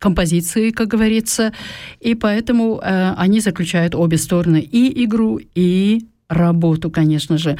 [0.00, 1.52] композиции, как говорится,
[2.00, 7.56] и поэтому э, они заключают обе стороны и игру, и работу, конечно же.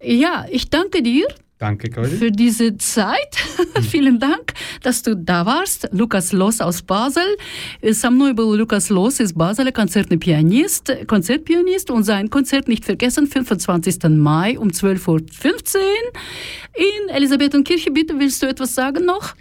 [0.00, 1.26] Ja, ich danke dir.
[1.58, 2.18] Danke, Claudia.
[2.18, 3.36] Für diese Zeit.
[3.82, 5.88] Vielen Dank, dass du da warst.
[5.92, 7.36] Lukas Loss aus Basel.
[7.92, 13.28] Со мной был Lukas Loss из Basel, концертный пианист, Konzertpianist und sein Konzert nicht vergessen,
[13.28, 14.08] 25.
[14.08, 15.20] Mai um 12.15 Uhr
[16.74, 17.92] in Elisabethenkirche.
[17.92, 19.36] Bitte, willst du etwas sagen noch?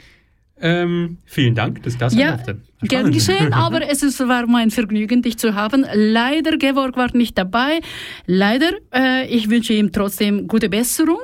[0.59, 2.39] Ähm, vielen Dank, dass das ja.
[2.83, 5.85] Gern geschehen, aber es ist, war mein Vergnügen, dich zu haben.
[5.93, 7.81] Leider, Georg war nicht dabei.
[8.27, 11.21] Leider, äh, ich wünsche ihm trotzdem gute Besserung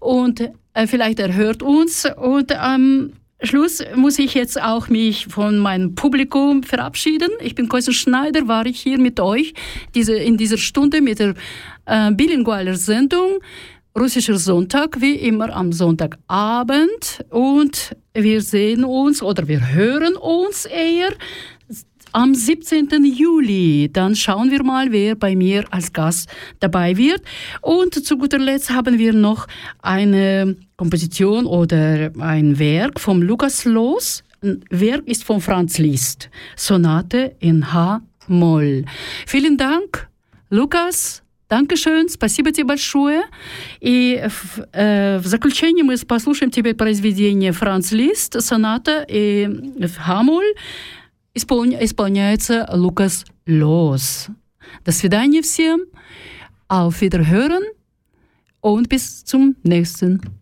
[0.00, 0.40] und
[0.74, 3.12] äh, vielleicht er hört uns und am
[3.42, 7.30] Schluss muss ich jetzt auch mich von meinem Publikum verabschieden.
[7.40, 9.52] Ich bin Koisa Schneider, war ich hier mit euch
[9.94, 11.34] diese, in dieser Stunde mit der
[11.86, 13.40] äh, bilingualer Sendung
[13.98, 17.24] russischer Sonntag, wie immer am Sonntagabend.
[17.30, 21.10] Und wir sehen uns oder wir hören uns eher
[22.12, 22.88] am 17.
[23.04, 23.90] Juli.
[23.92, 26.28] Dann schauen wir mal, wer bei mir als Gast
[26.60, 27.22] dabei wird.
[27.60, 29.46] Und zu guter Letzt haben wir noch
[29.80, 34.22] eine Komposition oder ein Werk vom Lukas Loos.
[34.42, 36.28] Ein Werk ist von Franz Liszt.
[36.56, 38.84] Sonate in H Moll.
[39.26, 40.08] Vielen Dank,
[40.50, 41.21] Lukas.
[41.52, 43.24] Dankeschön, спасибо тебе большое.
[43.80, 50.54] И в, э, в заключение мы послушаем теперь произведение Франц Лист, соната и в Хамоль
[51.34, 54.28] исполня, исполняется Лукас Лос.
[54.86, 55.82] До свидания всем.
[56.68, 57.64] Auf Wiederhören
[58.62, 60.41] und bis zum nächsten.